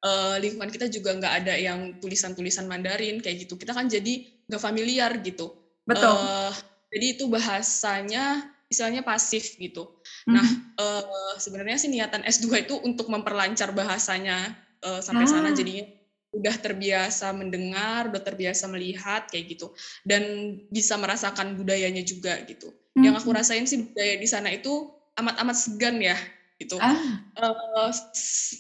uh, 0.04 0.36
lingkungan 0.40 0.70
kita 0.72 0.88
juga 0.88 1.16
nggak 1.16 1.34
ada 1.46 1.56
yang 1.56 1.98
tulisan-tulisan 2.00 2.68
Mandarin 2.68 3.20
kayak 3.24 3.48
gitu 3.48 3.60
kita 3.60 3.72
kan 3.76 3.88
jadi 3.88 4.28
nggak 4.50 4.62
familiar 4.62 5.12
gitu 5.22 5.54
betul 5.84 6.14
uh, 6.14 6.54
jadi 6.90 7.06
itu 7.18 7.30
bahasanya 7.30 8.50
istilahnya 8.70 9.02
pasif 9.02 9.58
gitu. 9.58 9.90
Mm-hmm. 10.30 10.34
Nah, 10.38 10.48
uh, 10.78 11.34
sebenarnya 11.42 11.82
sih 11.82 11.90
niatan 11.90 12.22
S2 12.22 12.70
itu 12.70 12.76
untuk 12.86 13.10
memperlancar 13.10 13.74
bahasanya 13.74 14.54
uh, 14.86 15.02
sampai 15.02 15.26
ah. 15.26 15.30
sana 15.30 15.50
jadinya 15.52 15.90
udah 16.30 16.56
terbiasa 16.62 17.34
mendengar, 17.34 18.14
udah 18.14 18.22
terbiasa 18.22 18.70
melihat 18.70 19.26
kayak 19.34 19.58
gitu 19.58 19.74
dan 20.06 20.54
bisa 20.70 20.94
merasakan 21.02 21.58
budayanya 21.58 22.06
juga 22.06 22.38
gitu. 22.46 22.70
Mm-hmm. 22.70 23.04
Yang 23.10 23.16
aku 23.26 23.30
rasain 23.34 23.66
sih 23.66 23.90
budaya 23.90 24.16
di 24.22 24.28
sana 24.30 24.54
itu 24.54 24.94
amat-amat 25.18 25.58
segan 25.58 25.98
ya 26.00 26.16
gitu. 26.60 26.76
Ah. 26.78 27.24
Uh, 27.40 27.90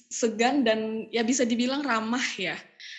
segan 0.09 0.63
dan 0.63 1.11
ya 1.11 1.21
bisa 1.27 1.43
dibilang 1.43 1.83
ramah 1.83 2.23
ya. 2.39 2.55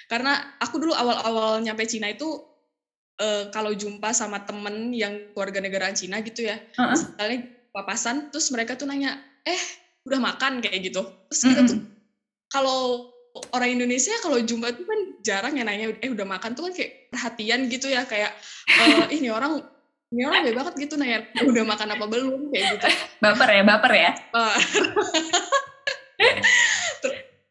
Karena 0.07 0.37
aku 0.61 0.77
dulu 0.77 0.93
awal-awal 0.93 1.65
nyampe 1.65 1.89
Cina 1.89 2.13
itu 2.13 2.29
uh, 3.21 3.49
kalau 3.49 3.73
jumpa 3.73 4.13
sama 4.13 4.45
temen 4.45 4.93
yang 4.93 5.33
keluarga 5.33 5.65
negaraan 5.65 5.97
Cina 5.97 6.21
gitu 6.21 6.45
ya, 6.45 6.61
misalnya 6.77 7.49
papasan, 7.71 8.29
terus 8.29 8.51
mereka 8.53 8.75
tuh 8.75 8.91
nanya, 8.91 9.17
eh 9.47 9.63
udah 10.05 10.21
makan 10.21 10.61
kayak 10.61 10.91
gitu. 10.91 11.07
Terus 11.31 11.41
kita 11.47 11.61
tuh 11.65 11.79
kalau 12.51 13.09
orang 13.55 13.79
Indonesia 13.79 14.11
kalau 14.21 14.43
jumpa 14.43 14.75
tuh 14.75 14.85
kan 14.85 15.01
jarang 15.23 15.55
ya 15.55 15.65
nanya, 15.65 15.95
eh 16.03 16.11
udah 16.11 16.27
makan 16.27 16.59
tuh 16.59 16.69
kan 16.69 16.73
kayak 16.75 16.93
perhatian 17.15 17.71
gitu 17.71 17.87
ya, 17.87 18.03
kayak 18.05 18.35
uh, 18.67 19.07
ini 19.17 19.31
orang 19.31 19.63
orang 20.11 20.43
baik 20.43 20.57
banget 20.59 20.75
gitu 20.83 20.95
nanya 20.99 21.23
udah 21.47 21.63
makan 21.63 21.89
apa 21.95 22.05
belum 22.11 22.51
kayak 22.51 22.65
gitu. 22.75 22.87
Baper 23.23 23.49
ya, 23.55 23.63
baper 23.63 23.93
ya. 23.95 24.11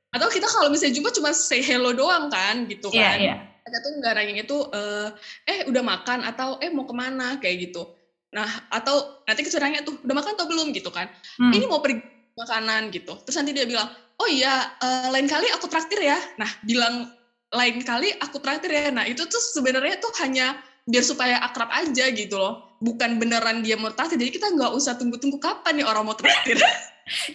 atau 0.09 0.27
kita 0.27 0.47
kalau 0.49 0.67
misalnya 0.73 0.99
jumpa 0.99 1.09
cuma 1.15 1.31
say 1.31 1.63
hello 1.63 1.95
doang 1.95 2.27
kan 2.27 2.67
gitu 2.67 2.91
iya, 2.91 3.15
kan. 3.15 3.17
Yeah, 3.17 3.27
yeah 3.31 3.39
mereka 3.69 3.85
tuh 3.85 3.91
nggak 4.01 4.13
nanya 4.17 4.33
itu 4.41 4.57
uh, 4.73 5.07
eh 5.45 5.59
udah 5.69 5.83
makan 5.85 6.25
atau 6.25 6.57
eh 6.57 6.73
mau 6.73 6.89
ke 6.89 6.95
mana 6.97 7.37
kayak 7.37 7.69
gitu. 7.69 7.85
Nah 8.33 8.49
atau 8.73 9.21
nanti 9.29 9.45
kecurangannya 9.45 9.85
tuh 9.85 10.01
udah 10.01 10.15
makan 10.17 10.33
atau 10.33 10.47
belum? 10.49 10.73
gitu 10.73 10.89
kan. 10.89 11.05
Hmm. 11.37 11.53
ini 11.53 11.69
mau 11.69 11.77
pergi 11.77 12.01
makanan 12.33 12.89
gitu. 12.89 13.13
Terus 13.29 13.37
nanti 13.37 13.53
dia 13.53 13.69
bilang 13.69 13.85
oh 14.17 14.25
iya 14.27 14.73
uh, 14.81 15.13
lain 15.13 15.29
kali 15.29 15.53
aku 15.53 15.69
traktir 15.69 16.01
ya. 16.01 16.17
Nah 16.41 16.49
bilang 16.65 17.13
lain 17.53 17.77
kali 17.85 18.09
aku 18.17 18.41
traktir 18.41 18.73
ya. 18.73 18.89
Nah 18.89 19.05
itu 19.05 19.21
tuh 19.29 19.41
sebenarnya 19.53 20.01
tuh 20.01 20.09
hanya 20.25 20.57
biar 20.89 21.05
supaya 21.05 21.37
akrab 21.45 21.69
aja 21.69 22.09
gitu 22.09 22.35
loh. 22.35 22.73
Bukan 22.81 23.21
beneran 23.21 23.61
dia 23.61 23.77
mau 23.77 23.93
traktir 23.93 24.17
jadi 24.17 24.31
kita 24.33 24.47
nggak 24.55 24.71
usah 24.73 24.97
tunggu-tunggu 24.97 25.37
kapan 25.37 25.83
nih 25.83 25.85
orang 25.85 26.03
mau 26.09 26.17
traktir. 26.17 26.57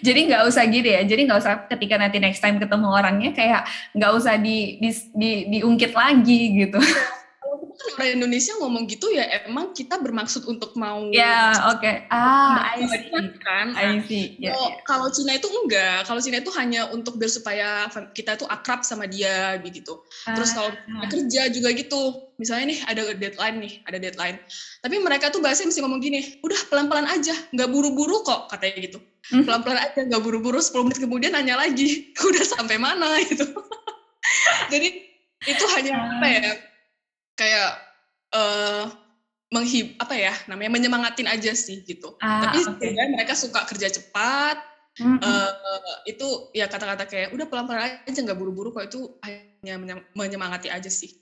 Jadi 0.06 0.30
nggak 0.30 0.46
usah 0.46 0.62
gitu 0.70 0.86
ya 0.86 1.02
jadi 1.02 1.26
nggak 1.26 1.40
usah 1.42 1.54
ketika 1.66 1.98
nanti 1.98 2.22
next 2.22 2.38
time 2.38 2.62
ketemu 2.62 2.94
orangnya 2.94 3.34
kayak 3.34 3.66
nggak 3.90 4.12
usah 4.14 4.38
di, 4.38 4.78
di, 4.78 4.90
di 5.18 5.30
diungkit 5.50 5.90
lagi 5.90 6.62
gitu 6.62 6.78
orang 7.92 8.16
Indonesia 8.16 8.52
ngomong 8.58 8.88
gitu 8.88 9.12
ya 9.12 9.44
emang 9.44 9.76
kita 9.76 10.00
bermaksud 10.00 10.48
untuk 10.48 10.72
mau 10.74 11.04
ya 11.12 11.52
oke. 11.74 11.84
Okay. 11.84 12.08
ah 12.08 12.74
I 12.74 12.84
see. 12.88 13.10
kan? 13.44 13.66
I 13.76 14.00
see. 14.08 14.40
Yeah, 14.40 14.56
yeah. 14.56 14.80
kalau 14.88 15.12
Cina 15.12 15.36
itu 15.36 15.48
enggak. 15.52 16.08
Kalau 16.08 16.20
Cina 16.24 16.40
itu 16.40 16.50
hanya 16.56 16.88
untuk 16.90 17.20
biar 17.20 17.30
supaya 17.30 17.88
kita 18.16 18.40
itu 18.40 18.46
akrab 18.48 18.82
sama 18.82 19.04
dia 19.04 19.60
begitu 19.60 20.00
terus 20.24 20.56
kalau 20.56 20.72
ah. 20.72 21.08
kerja 21.08 21.52
juga 21.52 21.70
gitu. 21.76 22.02
Misalnya 22.34 22.74
nih 22.74 22.78
ada 22.90 23.02
deadline 23.14 23.56
nih 23.62 23.72
ada 23.86 23.98
deadline. 24.00 24.36
Tapi 24.82 24.96
mereka 24.98 25.30
tuh 25.30 25.38
bahasanya 25.38 25.70
mesti 25.70 25.80
ngomong 25.84 26.00
gini 26.02 26.20
udah 26.42 26.60
pelan-pelan 26.72 27.06
aja. 27.06 27.34
Nggak 27.54 27.68
buru-buru 27.70 28.24
kok 28.26 28.50
katanya 28.50 28.90
gitu. 28.90 28.98
Hmm. 29.30 29.44
pelan-pelan 29.46 29.78
aja 29.80 30.00
nggak 30.04 30.22
buru-buru. 30.24 30.58
10 30.58 30.84
menit 30.84 30.98
kemudian 31.00 31.32
nanya 31.32 31.56
lagi. 31.56 32.10
Udah 32.28 32.44
sampai 32.44 32.76
mana? 32.76 33.16
Gitu. 33.24 33.46
Jadi 34.68 34.88
itu 35.44 35.64
hanya 35.76 35.92
apa 36.16 36.26
ya 36.26 36.48
kayak 37.34 37.70
uh, 38.34 38.90
menghib 39.54 39.94
apa 40.02 40.14
ya 40.18 40.34
namanya 40.50 40.70
menyemangatin 40.74 41.30
aja 41.30 41.54
sih 41.54 41.86
gitu. 41.86 42.18
Ah, 42.18 42.50
Tapi 42.50 42.58
okay. 42.58 42.90
sebenarnya 42.90 43.10
mereka 43.14 43.34
suka 43.38 43.62
kerja 43.68 43.90
cepat. 43.90 44.58
Mm 44.94 45.18
-hmm. 45.18 45.26
uh, 45.26 45.98
itu 46.06 46.54
ya 46.54 46.70
kata-kata 46.70 47.10
kayak 47.10 47.34
udah 47.34 47.50
pelan-pelan 47.50 48.06
aja 48.06 48.14
nggak 48.22 48.38
buru-buru 48.38 48.70
kok 48.70 48.94
itu 48.94 49.18
hanya 49.26 49.74
menyemangati 50.14 50.70
aja 50.70 50.86
sih. 50.86 51.18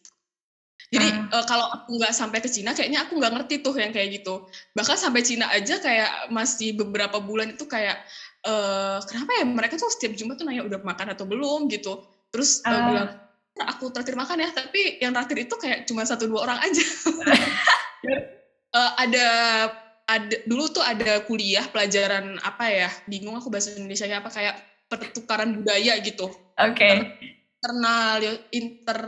Jadi 0.92 1.08
uh. 1.08 1.40
uh, 1.40 1.44
kalau 1.48 1.72
aku 1.72 1.96
nggak 1.96 2.12
sampai 2.12 2.44
ke 2.44 2.52
Cina, 2.52 2.76
kayaknya 2.76 3.08
aku 3.08 3.16
nggak 3.16 3.32
ngerti 3.32 3.64
tuh 3.64 3.72
yang 3.80 3.96
kayak 3.96 4.20
gitu. 4.20 4.44
Bahkan 4.76 4.96
sampai 5.00 5.24
Cina 5.24 5.48
aja 5.48 5.80
kayak 5.80 6.28
masih 6.28 6.76
beberapa 6.76 7.16
bulan 7.16 7.56
itu 7.56 7.64
kayak 7.64 7.96
uh, 8.44 9.00
kenapa 9.08 9.40
ya 9.40 9.44
mereka 9.48 9.80
tuh 9.80 9.88
setiap 9.88 10.12
jumpa 10.12 10.36
tuh 10.36 10.44
nanya 10.44 10.68
udah 10.68 10.84
makan 10.84 11.16
atau 11.16 11.24
belum 11.24 11.72
gitu. 11.72 12.04
Terus 12.28 12.60
uh. 12.68 12.76
Uh, 12.76 12.80
bilang 12.92 13.10
aku 13.60 13.92
traktir 13.92 14.16
makan 14.16 14.40
ya 14.40 14.48
tapi 14.50 14.96
yang 15.02 15.12
traktir 15.12 15.44
itu 15.44 15.54
kayak 15.60 15.84
cuma 15.84 16.08
satu 16.08 16.24
dua 16.24 16.48
orang 16.48 16.58
aja 16.64 16.80
uh, 18.76 18.92
ada 18.96 19.26
ada 20.08 20.36
dulu 20.48 20.72
tuh 20.72 20.84
ada 20.84 21.22
kuliah 21.28 21.64
pelajaran 21.68 22.40
apa 22.42 22.64
ya 22.68 22.90
bingung 23.06 23.36
aku 23.36 23.52
bahasa 23.52 23.76
Indonesia 23.76 24.08
apa 24.08 24.32
kayak 24.32 24.54
pertukaran 24.88 25.56
budaya 25.56 26.00
gitu 26.00 26.28
oke 26.28 26.72
okay. 26.72 27.12
internal 27.60 28.20
inter 28.50 28.98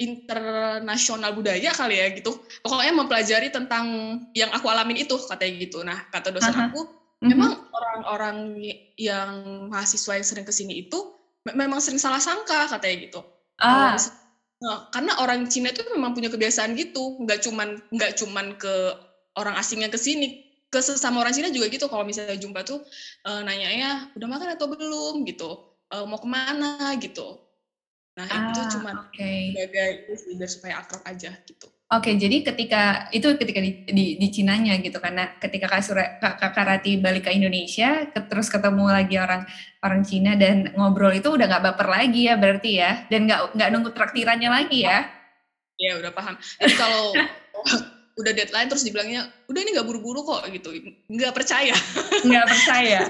internasional 0.00 1.30
budaya 1.36 1.70
kali 1.70 2.00
ya 2.00 2.06
gitu 2.16 2.32
pokoknya 2.64 2.92
mempelajari 2.96 3.48
tentang 3.52 4.18
yang 4.34 4.50
aku 4.50 4.66
alamin 4.66 5.04
itu 5.04 5.14
katanya 5.28 5.52
gitu 5.58 5.78
nah 5.86 5.98
kata 6.10 6.34
dosen 6.34 6.50
uh 6.50 6.56
-huh. 6.56 6.68
aku 6.72 6.80
mhm. 7.22 7.28
memang 7.30 7.52
orang-orang 7.70 8.36
yang 8.98 9.30
mahasiswa 9.68 10.18
yang 10.18 10.26
sering 10.26 10.46
ke 10.48 10.52
sini 10.54 10.88
itu 10.88 10.98
memang 11.54 11.82
sering 11.82 11.98
salah 11.98 12.22
sangka 12.22 12.70
katanya 12.70 13.10
gitu 13.10 13.20
Ah. 13.60 13.98
Nah, 14.62 14.86
karena 14.94 15.18
orang 15.18 15.50
Cina 15.50 15.74
itu 15.74 15.82
memang 15.90 16.14
punya 16.14 16.30
kebiasaan 16.30 16.78
gitu, 16.78 17.18
nggak 17.26 17.42
cuman 17.42 17.82
nggak 17.90 18.14
cuman 18.14 18.54
ke 18.54 18.94
orang 19.34 19.58
asing 19.58 19.82
yang 19.82 19.90
ke 19.90 19.98
sini, 19.98 20.46
ke 20.70 20.78
sesama 20.78 21.18
orang 21.26 21.34
Cina 21.34 21.50
juga 21.50 21.66
gitu. 21.66 21.90
Kalau 21.90 22.06
misalnya 22.06 22.38
jumpa 22.38 22.62
tuh 22.62 22.78
uh, 23.26 23.42
nanya 23.42 23.68
ya, 23.74 23.92
udah 24.14 24.28
makan 24.30 24.54
atau 24.54 24.70
belum 24.70 25.26
gitu, 25.26 25.50
uh, 25.90 26.06
mau 26.06 26.22
ke 26.22 26.28
mana 26.30 26.94
gitu. 27.02 27.42
Nah 28.14 28.28
ah, 28.28 28.54
itu 28.54 28.60
cuma 28.78 29.08
okay. 29.08 29.50
sebagai 29.50 29.90
biar 30.38 30.50
supaya 30.50 30.74
akrab 30.84 31.02
aja 31.10 31.34
gitu. 31.48 31.66
Oke, 31.92 32.16
jadi 32.16 32.40
ketika 32.40 33.12
itu 33.12 33.36
ketika 33.36 33.60
di 33.60 33.84
di, 33.84 34.04
di 34.16 34.28
Cinanya 34.32 34.80
gitu 34.80 34.96
karena 34.96 35.28
ketika 35.36 35.68
Kak, 35.68 35.84
Sura, 35.84 36.16
Kak, 36.16 36.40
Kak 36.40 36.52
Karati 36.56 36.96
balik 36.96 37.28
ke 37.28 37.36
Indonesia, 37.36 38.08
ke, 38.08 38.32
terus 38.32 38.48
ketemu 38.48 38.88
lagi 38.88 39.20
orang 39.20 39.44
orang 39.84 40.00
Cina 40.00 40.32
dan 40.32 40.72
ngobrol 40.72 41.12
itu 41.12 41.28
udah 41.28 41.44
nggak 41.44 41.64
baper 41.68 41.92
lagi 41.92 42.32
ya 42.32 42.40
berarti 42.40 42.80
ya, 42.80 43.04
dan 43.12 43.28
nggak 43.28 43.52
nggak 43.52 43.68
nunggu 43.76 43.92
traktirannya 43.92 44.48
lagi 44.48 44.88
ya? 44.88 45.04
Iya 45.76 46.00
udah 46.00 46.12
paham. 46.16 46.40
Jadi 46.40 46.74
kalau 46.80 47.12
udah 48.24 48.32
deadline 48.40 48.68
terus 48.72 48.88
dibilangnya 48.88 49.28
udah 49.52 49.60
ini 49.60 49.70
nggak 49.76 49.84
buru-buru 49.84 50.24
kok 50.24 50.48
gitu, 50.48 50.72
nggak 51.12 51.36
percaya. 51.36 51.76
Nggak 52.24 52.46
percaya. 52.48 53.00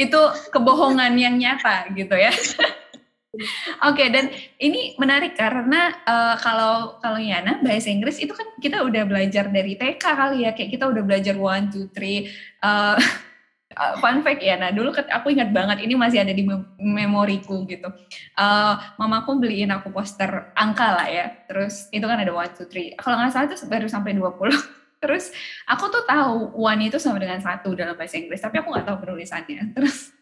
itu 0.00 0.20
kebohongan 0.48 1.12
yang 1.20 1.36
nyata 1.36 1.92
gitu 1.92 2.16
ya. 2.16 2.32
Oke, 3.30 3.46
okay, 3.86 4.08
dan 4.10 4.26
ini 4.58 4.98
menarik 4.98 5.38
karena 5.38 5.94
uh, 6.02 6.34
kalau 6.42 6.98
kalau 6.98 7.14
Yana 7.14 7.62
bahasa 7.62 7.86
Inggris 7.86 8.18
itu 8.18 8.34
kan 8.34 8.42
kita 8.58 8.82
udah 8.82 9.06
belajar 9.06 9.46
dari 9.46 9.78
TK 9.78 10.02
kali 10.02 10.42
ya, 10.42 10.50
kayak 10.50 10.74
kita 10.74 10.90
udah 10.90 11.02
belajar 11.06 11.38
one, 11.38 11.70
two, 11.70 11.86
three, 11.94 12.26
uh, 12.66 12.98
fun 14.02 14.26
fact 14.26 14.42
ya. 14.42 14.58
Nah 14.58 14.74
dulu 14.74 14.90
aku 14.90 15.30
ingat 15.30 15.54
banget 15.54 15.78
ini 15.86 15.94
masih 15.94 16.26
ada 16.26 16.34
di 16.34 16.42
memoriku 16.82 17.62
gitu. 17.70 17.86
Uh, 18.34 18.74
mamaku 18.98 19.38
beliin 19.38 19.70
aku 19.70 19.94
poster 19.94 20.50
angka 20.58 20.90
lah 20.90 21.06
ya. 21.06 21.30
Terus 21.46 21.86
itu 21.94 22.02
kan 22.02 22.18
ada 22.18 22.34
one 22.34 22.50
two 22.50 22.66
three. 22.66 22.98
Kalau 22.98 23.14
nggak 23.14 23.30
salah 23.30 23.46
itu 23.46 23.62
baru 23.70 23.86
sampai 23.86 24.18
20 24.18 24.26
Terus 25.00 25.30
aku 25.70 25.86
tuh 25.88 26.02
tahu 26.04 26.50
one 26.58 26.90
itu 26.90 26.98
sama 26.98 27.22
dengan 27.22 27.38
satu 27.38 27.78
dalam 27.78 27.94
bahasa 27.94 28.18
Inggris, 28.18 28.42
tapi 28.42 28.58
aku 28.58 28.74
nggak 28.74 28.90
tahu 28.90 29.06
penulisannya. 29.06 29.70
Terus 29.72 30.12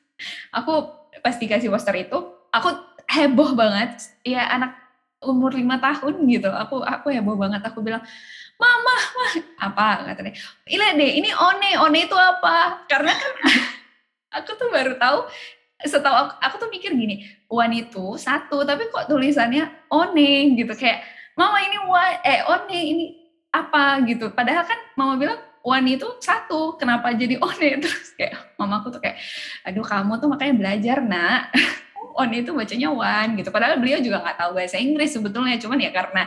aku 0.52 0.92
pas 1.24 1.34
dikasih 1.34 1.66
poster 1.72 1.98
itu, 1.98 2.18
aku 2.54 2.87
heboh 3.08 3.56
banget. 3.56 4.12
Ya 4.22 4.44
anak 4.48 4.76
umur 5.18 5.50
lima 5.50 5.82
tahun 5.82 6.14
gitu, 6.30 6.46
aku 6.52 6.84
aku 6.84 7.10
heboh 7.10 7.34
banget. 7.34 7.64
Aku 7.66 7.82
bilang, 7.82 8.04
mama, 8.60 8.94
mah 8.94 9.32
apa 9.58 9.88
katanya? 10.12 10.34
Ini 10.68 10.84
deh, 10.94 11.10
ini 11.18 11.30
one, 11.34 11.68
one 11.78 11.98
itu 11.98 12.14
apa? 12.14 12.86
Karena 12.86 13.10
kan 13.10 13.32
aku 14.38 14.50
tuh 14.54 14.68
baru 14.70 14.94
tahu 15.00 15.26
setahu 15.78 16.14
aku, 16.14 16.32
aku 16.42 16.54
tuh 16.58 16.70
mikir 16.74 16.90
gini, 16.90 17.22
one 17.46 17.86
itu 17.86 18.18
satu, 18.18 18.66
tapi 18.66 18.90
kok 18.90 19.06
tulisannya 19.06 19.70
one 19.86 20.58
gitu 20.58 20.74
kayak 20.74 21.06
mama 21.38 21.62
ini 21.62 21.78
one, 21.86 22.16
eh 22.26 22.40
one 22.50 22.66
ini 22.74 23.06
apa 23.54 24.02
gitu. 24.06 24.34
Padahal 24.34 24.66
kan 24.66 24.78
mama 24.98 25.14
bilang 25.14 25.38
one 25.62 25.86
itu 25.86 26.06
satu, 26.18 26.74
kenapa 26.74 27.14
jadi 27.14 27.38
one? 27.38 27.78
Terus 27.82 28.10
kayak 28.18 28.58
mamaku 28.58 28.90
tuh 28.90 29.00
kayak, 29.02 29.22
aduh 29.62 29.86
kamu 29.86 30.18
tuh 30.18 30.28
makanya 30.30 30.54
belajar 30.58 30.98
nak. 31.02 31.54
one 32.14 32.32
itu 32.32 32.50
bacanya 32.54 32.88
one 32.92 33.30
gitu. 33.36 33.48
Padahal 33.50 33.76
beliau 33.80 33.98
juga 34.00 34.22
nggak 34.24 34.38
tahu 34.38 34.50
bahasa 34.56 34.76
Inggris 34.80 35.10
sebetulnya, 35.12 35.56
cuman 35.60 35.78
ya 35.80 35.90
karena 35.90 36.22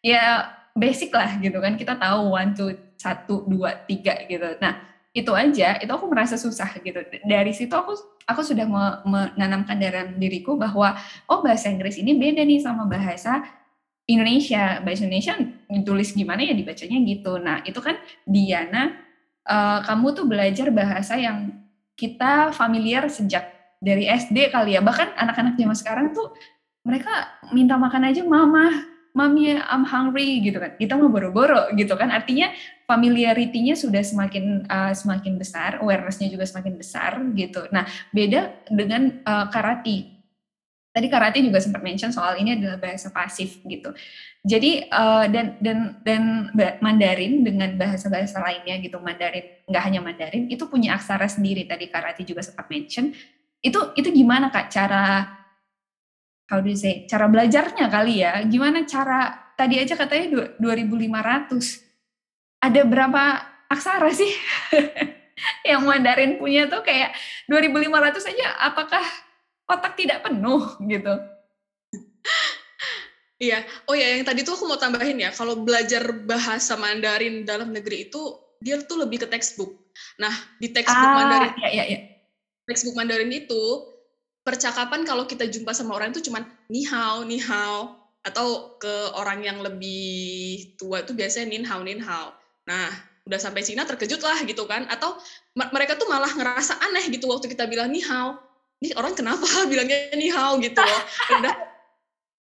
ya 0.00 0.24
basic 0.72 1.10
lah 1.12 1.36
gitu 1.42 1.58
kan. 1.58 1.74
Kita 1.74 1.98
tahu 1.98 2.32
one, 2.32 2.52
two, 2.54 2.70
satu, 2.96 3.44
dua, 3.44 3.84
tiga 3.84 4.14
gitu. 4.24 4.56
Nah 4.62 4.80
itu 5.12 5.32
aja, 5.34 5.80
itu 5.82 5.90
aku 5.90 6.06
merasa 6.06 6.38
susah 6.38 6.78
gitu. 6.80 7.00
Dari 7.26 7.52
situ 7.56 7.72
aku 7.72 7.96
aku 8.28 8.40
sudah 8.44 8.68
menanamkan 9.02 9.80
dalam 9.80 10.20
diriku 10.20 10.54
bahwa 10.54 10.94
oh 11.26 11.40
bahasa 11.40 11.72
Inggris 11.72 11.96
ini 11.96 12.14
beda 12.14 12.44
nih 12.44 12.60
sama 12.60 12.84
bahasa 12.84 13.42
Indonesia, 14.08 14.80
bahasa 14.80 15.04
Indonesia 15.04 15.34
tulis 15.84 16.12
gimana 16.16 16.44
ya 16.44 16.54
dibacanya 16.56 16.98
gitu. 17.04 17.36
Nah 17.40 17.60
itu 17.64 17.80
kan 17.80 17.96
Diana, 18.24 18.96
uh, 19.44 19.84
kamu 19.84 20.06
tuh 20.16 20.24
belajar 20.28 20.68
bahasa 20.72 21.16
yang 21.16 21.52
kita 21.98 22.54
familiar 22.54 23.10
sejak 23.10 23.57
dari 23.78 24.06
SD 24.06 24.50
kali 24.50 24.74
ya. 24.74 24.80
Bahkan 24.82 25.14
anak-anak 25.14 25.54
zaman 25.58 25.76
sekarang 25.78 26.06
tuh 26.14 26.34
mereka 26.86 27.40
minta 27.50 27.74
makan 27.78 28.10
aja 28.10 28.22
mama, 28.26 28.70
mami 29.14 29.54
I'm 29.54 29.86
hungry 29.86 30.42
gitu 30.42 30.58
kan. 30.58 30.74
Kita 30.78 30.94
mau 30.98 31.10
boro-boro 31.10 31.70
gitu 31.74 31.94
kan. 31.94 32.10
Artinya 32.10 32.50
familiarity-nya 32.86 33.74
sudah 33.74 34.02
semakin 34.02 34.66
uh, 34.68 34.94
semakin 34.94 35.36
besar, 35.36 35.82
awareness-nya 35.82 36.28
juga 36.30 36.46
semakin 36.46 36.74
besar 36.78 37.18
gitu. 37.34 37.66
Nah 37.74 37.86
beda 38.14 38.68
dengan 38.70 39.22
uh, 39.26 39.46
karate 39.48 40.18
tadi 40.98 41.06
karate 41.06 41.38
juga 41.44 41.62
sempat 41.62 41.78
mention 41.86 42.10
soal 42.10 42.34
ini 42.42 42.58
adalah 42.58 42.82
bahasa 42.82 43.14
pasif 43.14 43.62
gitu. 43.62 43.94
Jadi 44.42 44.90
uh, 44.90 45.30
dan 45.30 45.54
dan 45.62 46.02
dan 46.02 46.50
Mandarin 46.82 47.46
dengan 47.46 47.78
bahasa-bahasa 47.78 48.42
lainnya 48.42 48.82
gitu, 48.82 48.98
Mandarin 48.98 49.62
nggak 49.70 49.82
hanya 49.86 50.00
Mandarin 50.02 50.50
itu 50.50 50.66
punya 50.66 50.98
aksara 50.98 51.30
sendiri. 51.30 51.70
Tadi 51.70 51.86
karate 51.86 52.26
juga 52.26 52.42
sempat 52.42 52.66
mention. 52.66 53.14
Itu 53.62 53.94
itu 53.98 54.08
gimana 54.14 54.54
kak 54.54 54.70
cara 54.70 55.26
how 56.48 56.62
do 56.62 56.70
you 56.70 56.78
say 56.78 57.10
cara 57.10 57.26
belajarnya 57.26 57.90
kali 57.90 58.22
ya? 58.22 58.38
Gimana 58.46 58.86
cara 58.86 59.50
tadi 59.58 59.82
aja 59.82 59.98
katanya 59.98 60.54
2.500 60.62 62.62
ada 62.62 62.80
berapa 62.86 63.22
aksara 63.70 64.10
sih 64.14 64.30
yang 65.68 65.86
Mandarin 65.86 66.38
punya 66.38 66.66
tuh 66.66 66.82
kayak 66.82 67.14
2.500 67.50 68.30
aja 68.34 68.46
apakah 68.70 69.04
otak 69.68 69.94
tidak 70.00 70.24
penuh 70.24 70.64
gitu. 70.86 71.14
Iya, 73.38 73.62
oh 73.86 73.94
ya 73.94 74.18
yang 74.18 74.26
tadi 74.26 74.42
tuh 74.42 74.58
aku 74.58 74.66
mau 74.66 74.82
tambahin 74.82 75.22
ya, 75.22 75.30
kalau 75.30 75.62
belajar 75.62 76.10
bahasa 76.26 76.74
Mandarin 76.74 77.46
dalam 77.46 77.70
negeri 77.70 78.10
itu 78.10 78.18
dia 78.58 78.82
tuh 78.82 79.06
lebih 79.06 79.22
ke 79.22 79.26
textbook. 79.30 79.78
Nah 80.18 80.34
di 80.58 80.74
textbook 80.74 81.06
ah, 81.06 81.14
Mandarin, 81.14 81.54
iya, 81.62 81.70
iya, 81.70 81.84
iya. 81.86 82.17
Textbook 82.68 82.94
Mandarin 82.94 83.32
itu 83.32 83.88
percakapan 84.44 85.02
kalau 85.08 85.24
kita 85.24 85.48
jumpa 85.48 85.72
sama 85.72 85.96
orang 85.96 86.12
itu 86.12 86.28
cuman 86.28 86.44
ni 86.68 86.84
hao, 86.84 87.24
ni 87.24 87.40
hao, 87.40 87.96
atau 88.22 88.76
ke 88.76 88.94
orang 89.16 89.40
yang 89.42 89.58
lebih 89.64 90.76
tua 90.76 91.00
itu 91.00 91.16
biasanya 91.16 91.48
nin 91.48 91.64
hao, 91.64 91.80
nin 91.80 92.00
hao. 92.04 92.36
Nah 92.68 92.92
udah 93.28 93.40
sampai 93.40 93.60
Cina 93.60 93.84
terkejut 93.84 94.20
lah 94.24 94.40
gitu 94.44 94.64
kan, 94.64 94.88
atau 94.88 95.16
mereka 95.52 95.96
tuh 96.00 96.08
malah 96.08 96.32
ngerasa 96.32 96.80
aneh 96.80 97.12
gitu 97.12 97.28
waktu 97.28 97.48
kita 97.48 97.68
bilang 97.68 97.92
ni 97.92 98.00
hao, 98.00 98.40
ini 98.82 98.94
orang 98.94 99.14
kenapa 99.16 99.44
bilangnya 99.70 100.14
nih 100.14 100.30
how 100.30 100.54
gitu 100.60 100.82
udah 101.34 101.54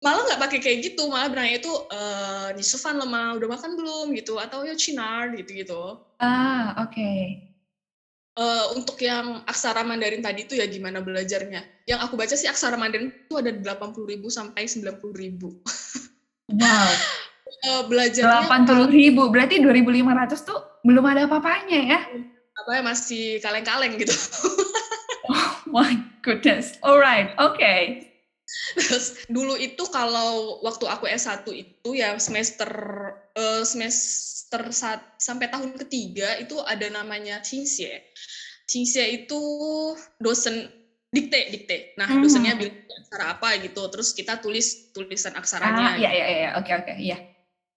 malah 0.01 0.23
nggak 0.25 0.41
pakai 0.41 0.59
kayak 0.65 0.79
gitu 0.93 1.13
malah 1.13 1.29
bilangnya 1.29 1.61
itu 1.61 1.73
eh, 1.93 2.49
Sufan 2.65 2.97
lemah 2.97 3.37
udah 3.37 3.49
makan 3.51 3.77
belum 3.77 4.07
gitu 4.17 4.41
atau 4.41 4.65
yo 4.65 4.73
Cinar 4.79 5.35
gitu 5.37 5.53
gitu 5.53 5.83
ah 6.23 6.87
oke. 6.87 7.50
Uh, 8.37 8.77
untuk 8.77 9.01
yang 9.03 9.43
aksara 9.49 9.83
Mandarin 9.83 10.23
tadi 10.23 10.47
itu 10.47 10.55
ya 10.59 10.69
gimana 10.69 11.01
belajarnya 11.01 11.65
yang 11.89 11.99
aku 12.05 12.15
baca 12.15 12.35
sih 12.37 12.47
aksara 12.47 12.77
Mandarin 12.77 13.11
itu 13.11 13.35
ada 13.39 13.51
80 13.51 14.11
ribu 14.11 14.29
sampai 14.29 14.69
90 14.69 15.01
ribu 15.17 15.59
wow 16.55 16.91
uh, 17.67 17.83
belajarnya 17.91 18.47
80 18.47 18.93
ribu 18.93 19.33
berarti 19.33 19.59
2500 19.59 20.47
tuh 20.47 20.61
belum 20.85 21.05
ada 21.09 21.27
apa-apanya 21.27 21.81
ya 21.81 22.01
apa 22.61 22.71
ya 22.77 22.83
masih 22.85 23.41
kaleng-kaleng 23.41 23.97
gitu 23.97 24.13
oh 25.33 25.51
my 25.71 26.11
goodness. 26.23 26.77
Alright, 26.85 27.33
oke. 27.41 27.57
Okay. 27.57 28.10
Terus 28.75 29.27
dulu 29.27 29.55
itu 29.59 29.83
kalau 29.91 30.63
waktu 30.63 30.87
aku 30.87 31.07
S1 31.11 31.47
itu 31.51 31.91
ya 31.95 32.15
semester 32.23 32.71
uh, 33.35 33.63
semester 33.67 34.63
saat, 34.71 35.01
sampai 35.19 35.51
tahun 35.51 35.75
ketiga 35.87 36.39
itu 36.39 36.59
ada 36.63 36.87
namanya 36.91 37.43
Qingxie. 37.43 38.03
Qingxie 38.71 39.27
itu 39.27 39.41
dosen 40.23 40.71
dikte 41.11 41.51
dikte. 41.51 41.99
Nah, 41.99 42.07
hmm. 42.07 42.23
dosennya 42.23 42.55
bilang 42.55 42.79
aksara 42.87 43.27
apa 43.39 43.49
gitu. 43.59 43.83
Terus 43.91 44.15
kita 44.15 44.39
tulis 44.39 44.95
tulisan 44.95 45.35
aksaranya. 45.35 45.95
Ah, 45.95 45.99
iya 45.99 46.11
iya 46.15 46.27
iya, 46.27 46.51
oke 46.55 46.71
oke, 46.71 46.95
iya. 46.99 47.19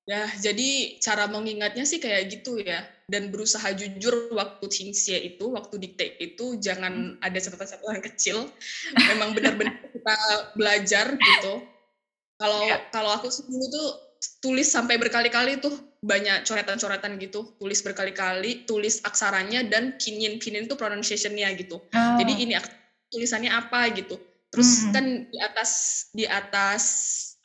Ya, 0.03 0.27
jadi 0.35 0.99
cara 0.99 1.31
mengingatnya 1.31 1.87
sih 1.87 1.97
kayak 1.97 2.29
gitu 2.29 2.61
ya. 2.61 2.85
Dan 3.03 3.33
berusaha 3.33 3.73
jujur 3.75 4.31
waktu 4.31 4.65
Qingxie 4.69 5.19
itu, 5.35 5.51
waktu 5.51 5.75
dikte 5.81 6.05
itu 6.21 6.61
jangan 6.61 7.17
hmm. 7.17 7.25
ada 7.25 7.39
catatan-catatan 7.41 8.01
kecil. 8.13 8.47
Memang 8.95 9.33
benar-benar 9.33 9.75
kita 10.03 10.19
belajar 10.59 11.15
gitu. 11.15 11.63
Kalau 12.35 12.59
ya. 12.67 12.83
kalau 12.91 13.15
aku 13.15 13.31
dulu 13.47 13.65
tuh 13.71 13.87
tulis 14.43 14.67
sampai 14.67 14.99
berkali-kali 14.99 15.63
tuh 15.63 15.71
banyak 16.03 16.43
coretan-coretan 16.43 17.15
gitu, 17.23 17.55
tulis 17.55 17.79
berkali-kali, 17.79 18.67
tulis 18.67 18.99
aksaranya 19.07 19.63
dan 19.63 19.95
kinyin 19.95 20.43
kinyin 20.43 20.67
itu 20.67 20.75
pronunciation-nya 20.75 21.55
gitu. 21.55 21.79
Oh. 21.79 22.15
Jadi 22.19 22.43
ini 22.43 22.59
tulisannya 23.07 23.47
apa 23.47 23.87
gitu. 23.95 24.19
Terus 24.51 24.85
hmm. 24.85 24.91
kan 24.91 25.05
di 25.31 25.39
atas 25.39 25.71
di 26.11 26.25
atas 26.27 26.83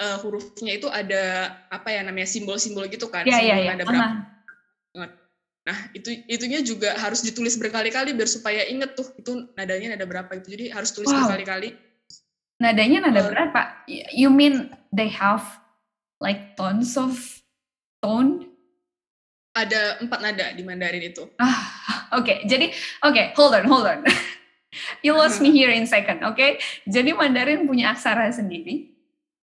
uh, 0.03 0.19
hurufnya 0.19 0.83
itu 0.83 0.91
ada 0.91 1.55
apa 1.71 1.95
ya 1.95 2.03
namanya 2.03 2.27
simbol-simbol 2.27 2.91
gitu 2.91 3.07
kan. 3.07 3.23
Iya, 3.23 3.39
iya, 3.39 3.57
iya. 3.63 3.71
Ada 3.79 3.87
berapa. 3.87 4.39
Nah, 5.69 5.79
itu 5.93 6.25
itunya 6.25 6.65
juga 6.65 6.97
harus 6.97 7.21
ditulis 7.21 7.61
berkali-kali 7.61 8.17
biar 8.17 8.25
supaya 8.25 8.65
inget 8.65 8.97
tuh 8.97 9.05
itu 9.21 9.53
nadanya 9.53 9.93
nada 9.95 10.09
berapa 10.09 10.33
itu. 10.41 10.57
Jadi 10.57 10.65
harus 10.73 10.97
tulis 10.97 11.13
wow. 11.13 11.29
berkali-kali. 11.29 11.77
Nadanya 12.59 13.07
nada 13.07 13.23
uh, 13.23 13.29
berapa? 13.31 13.63
You 14.11 14.31
mean 14.35 14.75
they 14.91 15.09
have 15.15 15.47
like 16.19 16.59
tons 16.59 16.99
of 16.99 17.15
tone? 18.03 18.51
Ada 19.55 20.03
empat 20.03 20.21
nada 20.23 20.47
di 20.55 20.63
Mandarin 20.67 21.03
itu. 21.03 21.27
Ah, 21.39 22.11
oke. 22.19 22.27
Okay. 22.27 22.39
Jadi, 22.47 22.71
oke, 23.03 23.15
okay, 23.15 23.27
hold 23.35 23.55
on, 23.55 23.65
hold 23.67 23.87
on. 23.87 24.01
you 25.07 25.15
lost 25.15 25.43
me 25.43 25.51
here 25.51 25.71
in 25.71 25.87
second, 25.87 26.23
oke? 26.23 26.39
Okay? 26.39 26.63
Jadi 26.87 27.15
Mandarin 27.15 27.67
punya 27.67 27.95
aksara 27.95 28.31
sendiri 28.31 28.99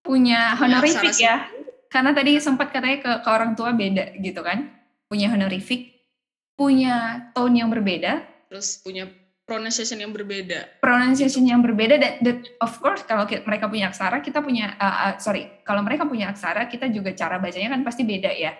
punya 0.06 0.54
honorific 0.54 1.18
ya. 1.18 1.50
Karena 1.90 2.14
tadi 2.14 2.38
sempat 2.38 2.70
katanya 2.70 2.98
ke, 3.02 3.12
ke 3.26 3.28
orang 3.28 3.58
tua 3.58 3.74
beda 3.74 4.14
gitu 4.22 4.40
kan. 4.46 4.70
Punya 5.10 5.34
honorific, 5.34 6.06
punya 6.54 7.26
tone 7.34 7.58
yang 7.58 7.70
berbeda. 7.70 8.22
Terus 8.46 8.78
punya 8.78 9.10
pronunciation 9.46 10.02
yang 10.02 10.10
berbeda. 10.10 10.82
Pronunciation 10.82 11.46
yang 11.46 11.62
berbeda 11.62 11.96
dan, 11.96 12.12
dan 12.18 12.36
of 12.58 12.74
course 12.82 13.06
kalau 13.06 13.24
kita, 13.24 13.46
mereka 13.46 13.70
punya 13.70 13.88
aksara, 13.88 14.18
kita 14.18 14.42
punya 14.42 14.74
uh, 14.76 15.14
uh, 15.14 15.14
sorry, 15.22 15.62
kalau 15.62 15.86
mereka 15.86 16.02
punya 16.04 16.34
aksara, 16.34 16.66
kita 16.66 16.90
juga 16.90 17.14
cara 17.14 17.38
bacanya 17.38 17.78
kan 17.78 17.86
pasti 17.86 18.02
beda 18.02 18.34
ya. 18.34 18.52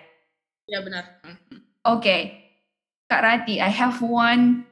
Ya 0.67 0.79
benar. 0.79 1.19
Oke, 1.27 1.51
okay. 1.83 2.21
Kak 3.11 3.23
Rati, 3.23 3.59
I 3.59 3.71
have 3.71 3.99
one 4.03 4.67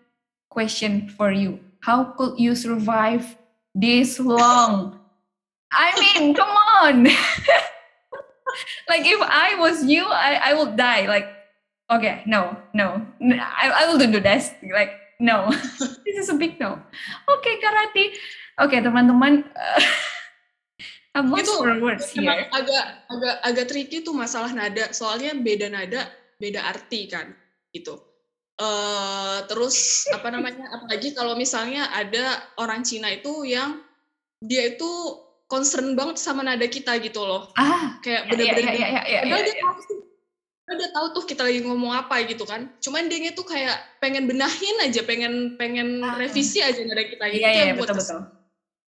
question 0.52 1.08
for 1.12 1.32
you. 1.32 1.60
How 1.84 2.16
could 2.16 2.40
you 2.40 2.56
survive 2.56 3.36
this 3.76 4.20
long? 4.20 5.00
I 5.72 5.92
mean, 6.00 6.36
come 6.36 6.56
on. 6.80 7.08
like 8.92 9.04
if 9.04 9.22
I 9.24 9.56
was 9.60 9.84
you, 9.84 10.04
I, 10.08 10.52
I 10.52 10.54
will 10.56 10.76
die. 10.76 11.08
Like, 11.08 11.28
okay, 11.92 12.24
no, 12.28 12.56
no, 12.74 13.04
I, 13.24 13.72
I 13.72 13.88
will 13.88 14.00
do 14.00 14.20
this. 14.20 14.52
Like, 14.64 15.05
no. 15.20 15.52
This 16.06 16.26
is 16.26 16.30
a 16.32 16.38
big 16.38 16.60
no. 16.60 16.80
Oke, 17.30 17.44
okay, 17.44 17.56
Karati. 17.60 18.06
Oke, 18.64 18.76
okay, 18.76 18.80
teman-teman. 18.80 19.44
Uh, 19.52 19.82
I'm 21.16 21.32
itu 21.32 21.48
for 21.48 21.72
words 21.80 22.12
here. 22.12 22.44
agak 22.52 23.08
agak 23.08 23.36
agak 23.48 23.66
tricky 23.72 24.04
tuh 24.04 24.12
masalah 24.12 24.52
nada. 24.52 24.92
Soalnya 24.92 25.32
beda 25.32 25.72
nada, 25.72 26.12
beda 26.36 26.60
arti 26.60 27.08
kan, 27.08 27.32
gitu. 27.72 27.96
Uh, 28.60 29.44
terus 29.48 30.08
apa 30.12 30.28
namanya? 30.28 30.68
Apalagi 30.76 31.16
kalau 31.16 31.40
misalnya 31.40 31.88
ada 31.96 32.44
orang 32.60 32.84
Cina 32.84 33.08
itu 33.16 33.48
yang 33.48 33.80
dia 34.44 34.76
itu 34.76 34.92
concern 35.48 35.96
banget 35.96 36.20
sama 36.20 36.44
nada 36.44 36.68
kita 36.68 37.00
gitu 37.00 37.24
loh. 37.24 37.48
Ah, 37.56 37.96
kayak 38.04 38.28
bener-bener. 38.28 38.76
Ya, 38.76 38.76
ya, 38.76 38.88
ya, 38.92 39.02
ya, 39.08 39.22
ya, 39.24 39.38
ya, 39.40 39.52
ya, 39.56 39.96
udah 40.66 40.90
tahu 40.98 41.08
tuh 41.22 41.24
kita 41.30 41.46
lagi 41.46 41.62
ngomong 41.62 41.94
apa 41.94 42.26
gitu 42.26 42.42
kan 42.42 42.74
cuman 42.82 43.06
dia 43.06 43.32
tuh 43.38 43.46
kayak 43.46 43.78
pengen 44.02 44.26
benahin 44.26 44.78
aja 44.82 45.06
pengen 45.06 45.54
pengen 45.62 46.02
ah. 46.02 46.18
revisi 46.18 46.58
aja 46.58 46.82
nada 46.82 47.06
kita 47.06 47.26
gitu 47.30 47.46
iya, 47.46 47.70
iya, 47.70 47.74
betul 47.78 47.98
betul 47.98 48.22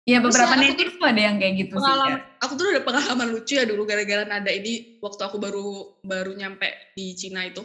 Iya 0.03 0.19
beberapa 0.19 0.59
native 0.59 0.99
tuh 0.99 1.07
ada 1.07 1.21
yang 1.31 1.39
kayak 1.39 1.53
gitu 1.63 1.79
sih. 1.79 1.95
Ya. 2.11 2.19
Aku 2.43 2.59
tuh 2.59 2.75
ada 2.75 2.83
pengalaman 2.83 3.39
lucu 3.39 3.55
ya 3.55 3.63
dulu 3.63 3.87
gara-gara 3.87 4.27
nada 4.27 4.51
ini 4.51 4.99
waktu 4.99 5.23
aku 5.23 5.39
baru 5.39 5.95
baru 6.03 6.35
nyampe 6.35 6.67
di 6.91 7.15
Cina 7.15 7.47
itu. 7.47 7.63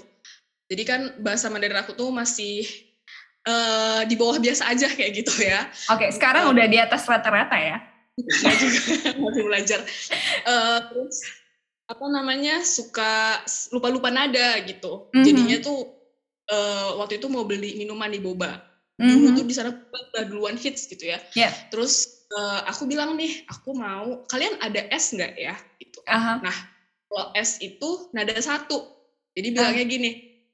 Jadi 0.70 0.82
kan 0.86 1.00
bahasa 1.18 1.50
Mandarin 1.50 1.82
aku 1.82 1.98
tuh 1.98 2.14
masih 2.14 2.62
uh, 3.42 4.06
di 4.06 4.14
bawah 4.14 4.38
biasa 4.38 4.70
aja 4.70 4.86
kayak 4.86 5.18
gitu 5.18 5.34
ya. 5.42 5.66
Oke, 5.90 6.06
okay, 6.06 6.10
sekarang 6.14 6.46
uh, 6.46 6.54
udah 6.54 6.66
di 6.70 6.78
atas 6.78 7.10
rata-rata 7.10 7.58
ya? 7.58 7.82
Enggak 8.14 8.54
juga, 8.62 8.80
masih 9.26 9.42
belajar. 9.42 9.80
Uh, 10.46 10.78
terus 10.94 11.18
apa 11.88 12.04
namanya 12.12 12.60
suka 12.60 13.40
lupa-lupa 13.72 14.12
nada 14.12 14.60
gitu. 14.68 15.08
Mm-hmm. 15.10 15.24
Jadinya 15.24 15.56
tuh 15.64 15.80
uh, 16.52 17.00
waktu 17.00 17.16
itu 17.16 17.26
mau 17.32 17.48
beli 17.48 17.80
minuman 17.80 18.12
di 18.12 18.20
boba. 18.20 18.60
Mm-hmm. 19.00 19.08
Dulu 19.08 19.28
tuh 19.32 19.44
di 19.48 19.54
sana 19.56 19.70
udah 19.72 20.24
duluan 20.28 20.60
hits 20.60 20.84
gitu 20.84 21.08
ya. 21.08 21.18
Yeah. 21.32 21.50
Terus 21.72 22.24
uh, 22.36 22.68
aku 22.68 22.84
bilang 22.84 23.16
nih, 23.16 23.48
aku 23.48 23.72
mau 23.72 24.28
kalian 24.28 24.60
ada 24.60 24.84
es 24.92 25.16
nggak 25.16 25.32
ya? 25.40 25.56
Gitu. 25.80 25.98
Uh-huh. 26.04 26.36
Nah 26.44 26.56
kalau 27.08 27.32
es 27.32 27.56
itu 27.64 28.12
nada 28.12 28.36
satu. 28.36 28.84
Jadi 29.32 29.48
bilangnya 29.56 29.84
uh. 29.84 29.88
gini, 29.88 30.10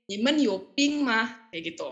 Nimen 0.06 0.38
yoping 0.38 1.02
mah 1.02 1.50
kayak 1.50 1.74
gitu. 1.74 1.88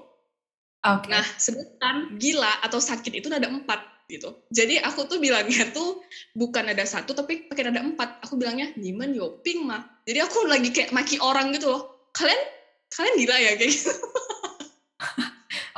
Okay. 0.82 1.10
Nah 1.10 1.26
sedangkan 1.38 2.14
gila 2.18 2.52
atau 2.62 2.78
sakit 2.78 3.10
itu 3.22 3.26
nada 3.26 3.50
empat 3.50 3.80
gitu. 4.10 4.44
Jadi 4.52 4.78
aku 4.82 5.06
tuh 5.08 5.18
bilangnya 5.22 5.68
tuh 5.70 6.02
bukan 6.36 6.70
ada 6.70 6.84
satu 6.84 7.14
tapi 7.16 7.46
pakai 7.48 7.70
ada 7.70 7.82
empat. 7.82 8.22
Aku 8.26 8.36
bilangnya 8.36 8.74
Niman 8.76 9.14
Yoping 9.16 9.66
mah. 9.66 10.02
Jadi 10.04 10.18
aku 10.20 10.46
lagi 10.48 10.68
kayak 10.74 10.90
maki 10.90 11.18
orang 11.22 11.54
gitu 11.54 11.72
loh. 11.72 12.10
Kalian 12.12 12.40
kalian 12.92 13.14
gila 13.16 13.36
ya 13.40 13.52
kayak 13.58 13.72
gitu. 13.72 13.92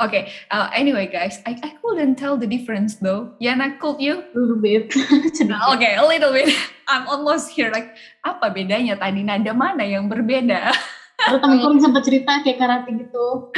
okay, 0.03 0.22
uh, 0.51 0.68
anyway 0.75 1.07
guys, 1.07 1.39
I, 1.47 1.55
I 1.62 1.79
couldn't 1.79 2.18
tell 2.18 2.35
the 2.35 2.49
difference 2.49 2.99
though. 2.99 3.35
Yana, 3.39 3.79
could 3.79 4.03
you? 4.03 4.20
A 4.20 4.35
little 4.35 4.61
bit. 4.61 4.91
okay, 5.75 5.95
a 5.95 6.05
little 6.05 6.35
bit. 6.35 6.51
I'm 6.91 7.07
almost 7.09 7.55
here 7.55 7.70
like, 7.70 7.95
apa 8.27 8.51
bedanya 8.53 8.99
tadi? 8.99 9.25
Nada 9.25 9.55
mana 9.57 9.87
yang 9.87 10.11
berbeda? 10.11 10.75
Kalau 11.16 11.39
temen 11.43 11.81
sempat 11.81 12.03
cerita 12.05 12.43
kayak 12.43 12.59
karate 12.61 12.91
gitu. 12.99 13.55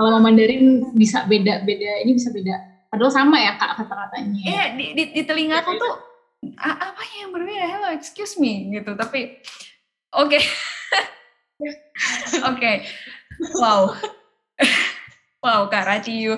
Kalau 0.00 0.16
Mandarin 0.16 0.96
bisa 0.96 1.28
beda-beda, 1.28 1.90
ini 2.00 2.16
bisa 2.16 2.32
beda 2.32 2.69
Padahal 2.90 3.14
sama 3.14 3.38
ya 3.38 3.54
kak 3.54 3.78
kata-katanya. 3.78 4.42
Iya 4.42 4.64
di, 4.74 4.84
di, 4.98 5.04
di 5.14 5.22
telinga 5.22 5.62
aku 5.62 5.78
tuh 5.78 5.94
apa 6.58 7.02
yang 7.22 7.30
berbeda? 7.30 7.66
Hello, 7.70 7.88
excuse 7.94 8.34
me 8.42 8.66
gitu. 8.74 8.98
Tapi 8.98 9.38
oke, 10.10 10.34
okay. 10.34 10.42
oke, 12.50 12.58
okay. 12.58 12.76
wow, 13.62 13.94
wow 15.44 15.60
Kak 15.70 15.86
Raci, 15.86 16.18
you 16.18 16.34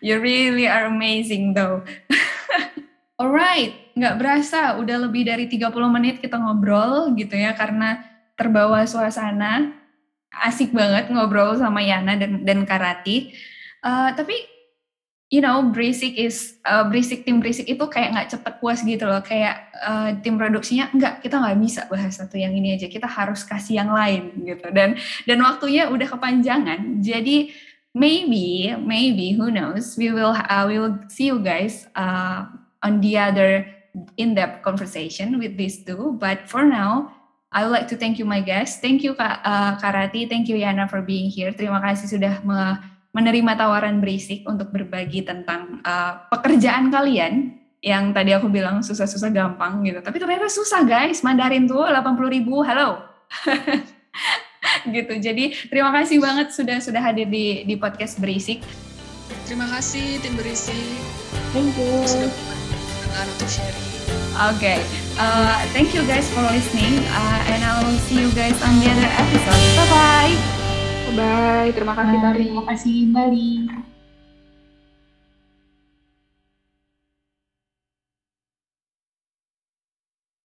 you 0.00 0.16
really 0.16 0.64
are 0.64 0.88
amazing 0.88 1.52
though. 1.52 1.84
Alright, 3.20 3.92
nggak 3.92 4.16
berasa 4.16 4.80
udah 4.80 4.96
lebih 5.04 5.28
dari 5.28 5.44
30 5.44 5.68
menit 5.92 6.24
kita 6.24 6.40
ngobrol 6.40 7.12
gitu 7.12 7.36
ya 7.36 7.52
karena 7.52 8.00
terbawa 8.40 8.88
suasana. 8.88 9.76
Asik 10.30 10.72
banget 10.72 11.12
ngobrol 11.12 11.58
sama 11.60 11.84
Yana 11.84 12.16
dan 12.16 12.46
dan 12.46 12.64
Karati. 12.64 13.34
Uh, 13.82 14.14
tapi 14.14 14.59
you 15.30 15.38
know 15.38 15.62
berisik 15.70 16.18
is 16.18 16.58
uh, 16.66 16.82
berisik 16.90 17.22
tim 17.22 17.38
berisik 17.38 17.70
itu 17.70 17.80
kayak 17.86 18.12
nggak 18.12 18.28
cepet 18.36 18.54
puas 18.58 18.82
gitu 18.82 19.06
loh. 19.06 19.22
Kayak 19.22 19.70
uh, 19.78 20.10
tim 20.20 20.36
produksinya 20.36 20.90
enggak 20.90 21.22
kita 21.22 21.38
nggak 21.38 21.58
bisa 21.62 21.80
bahas 21.86 22.18
satu 22.18 22.36
yang 22.36 22.52
ini 22.52 22.74
aja. 22.74 22.90
Kita 22.90 23.06
harus 23.06 23.46
kasih 23.46 23.80
yang 23.80 23.94
lain 23.94 24.34
gitu. 24.42 24.68
Dan 24.74 24.98
dan 25.24 25.38
waktunya 25.40 25.86
udah 25.86 26.10
kepanjangan. 26.10 26.98
Jadi 27.00 27.54
maybe 27.94 28.74
maybe 28.82 29.32
who 29.38 29.54
knows 29.54 29.94
we 29.94 30.10
will 30.10 30.34
uh, 30.34 30.66
we 30.66 30.82
will 30.82 30.98
see 31.06 31.30
you 31.30 31.38
guys 31.38 31.86
uh, 31.94 32.50
on 32.82 32.98
the 32.98 33.14
other 33.14 33.66
in-depth 34.18 34.66
conversation 34.66 35.38
with 35.38 35.54
these 35.54 35.86
two. 35.86 36.18
But 36.18 36.50
for 36.50 36.66
now 36.66 37.14
I 37.54 37.66
would 37.66 37.74
like 37.74 37.86
to 37.94 37.98
thank 37.98 38.18
you 38.18 38.26
my 38.26 38.42
guests. 38.42 38.82
Thank 38.82 39.06
you 39.06 39.14
Kak 39.14 39.46
uh, 39.46 39.78
Karati, 39.78 40.26
thank 40.26 40.50
you 40.50 40.58
Yana 40.58 40.90
for 40.90 41.02
being 41.02 41.30
here. 41.30 41.54
Terima 41.54 41.78
kasih 41.82 42.18
sudah 42.18 42.42
menerima 43.10 43.52
tawaran 43.58 43.98
berisik 43.98 44.46
untuk 44.46 44.70
berbagi 44.70 45.26
tentang 45.26 45.82
uh, 45.82 46.30
pekerjaan 46.30 46.94
kalian 46.94 47.58
yang 47.80 48.12
tadi 48.12 48.36
aku 48.36 48.52
bilang 48.52 48.84
susah-susah 48.84 49.32
gampang 49.32 49.82
gitu. 49.82 50.04
Tapi 50.04 50.16
ternyata 50.20 50.46
susah 50.52 50.84
guys, 50.84 51.24
Mandarin 51.24 51.64
tuh 51.64 51.82
80 51.82 52.36
ribu, 52.36 52.60
halo. 52.62 53.02
gitu. 54.94 55.12
Jadi 55.16 55.56
terima 55.72 55.90
kasih 55.90 56.20
banget 56.20 56.52
sudah 56.52 56.78
sudah 56.78 57.00
hadir 57.00 57.26
di 57.26 57.64
di 57.64 57.74
podcast 57.80 58.20
berisik. 58.20 58.60
Terima 59.48 59.66
kasih 59.66 60.20
tim 60.22 60.36
berisik. 60.36 61.00
Thank 61.50 61.74
you. 61.74 62.06
Sudah 62.06 62.30
untuk 63.10 63.50
sharing. 63.50 63.88
Oke, 64.40 64.56
okay. 64.56 64.78
uh, 65.20 65.58
thank 65.76 65.92
you 65.92 66.00
guys 66.08 66.24
for 66.32 66.40
listening, 66.48 67.04
uh, 67.12 67.40
and 67.52 67.60
I 67.60 67.82
will 67.84 67.98
see 68.08 68.22
you 68.22 68.30
guys 68.32 68.56
on 68.62 68.78
the 68.80 68.88
other 68.88 69.10
episode. 69.20 69.62
Bye 69.76 69.88
bye. 69.90 70.59
Bye, 71.10 71.70
terima 71.74 71.94
kasih 71.98 72.16
Bye. 72.22 72.44
Terima 72.46 72.62
kasih 72.70 72.96
Bali. 73.10 73.89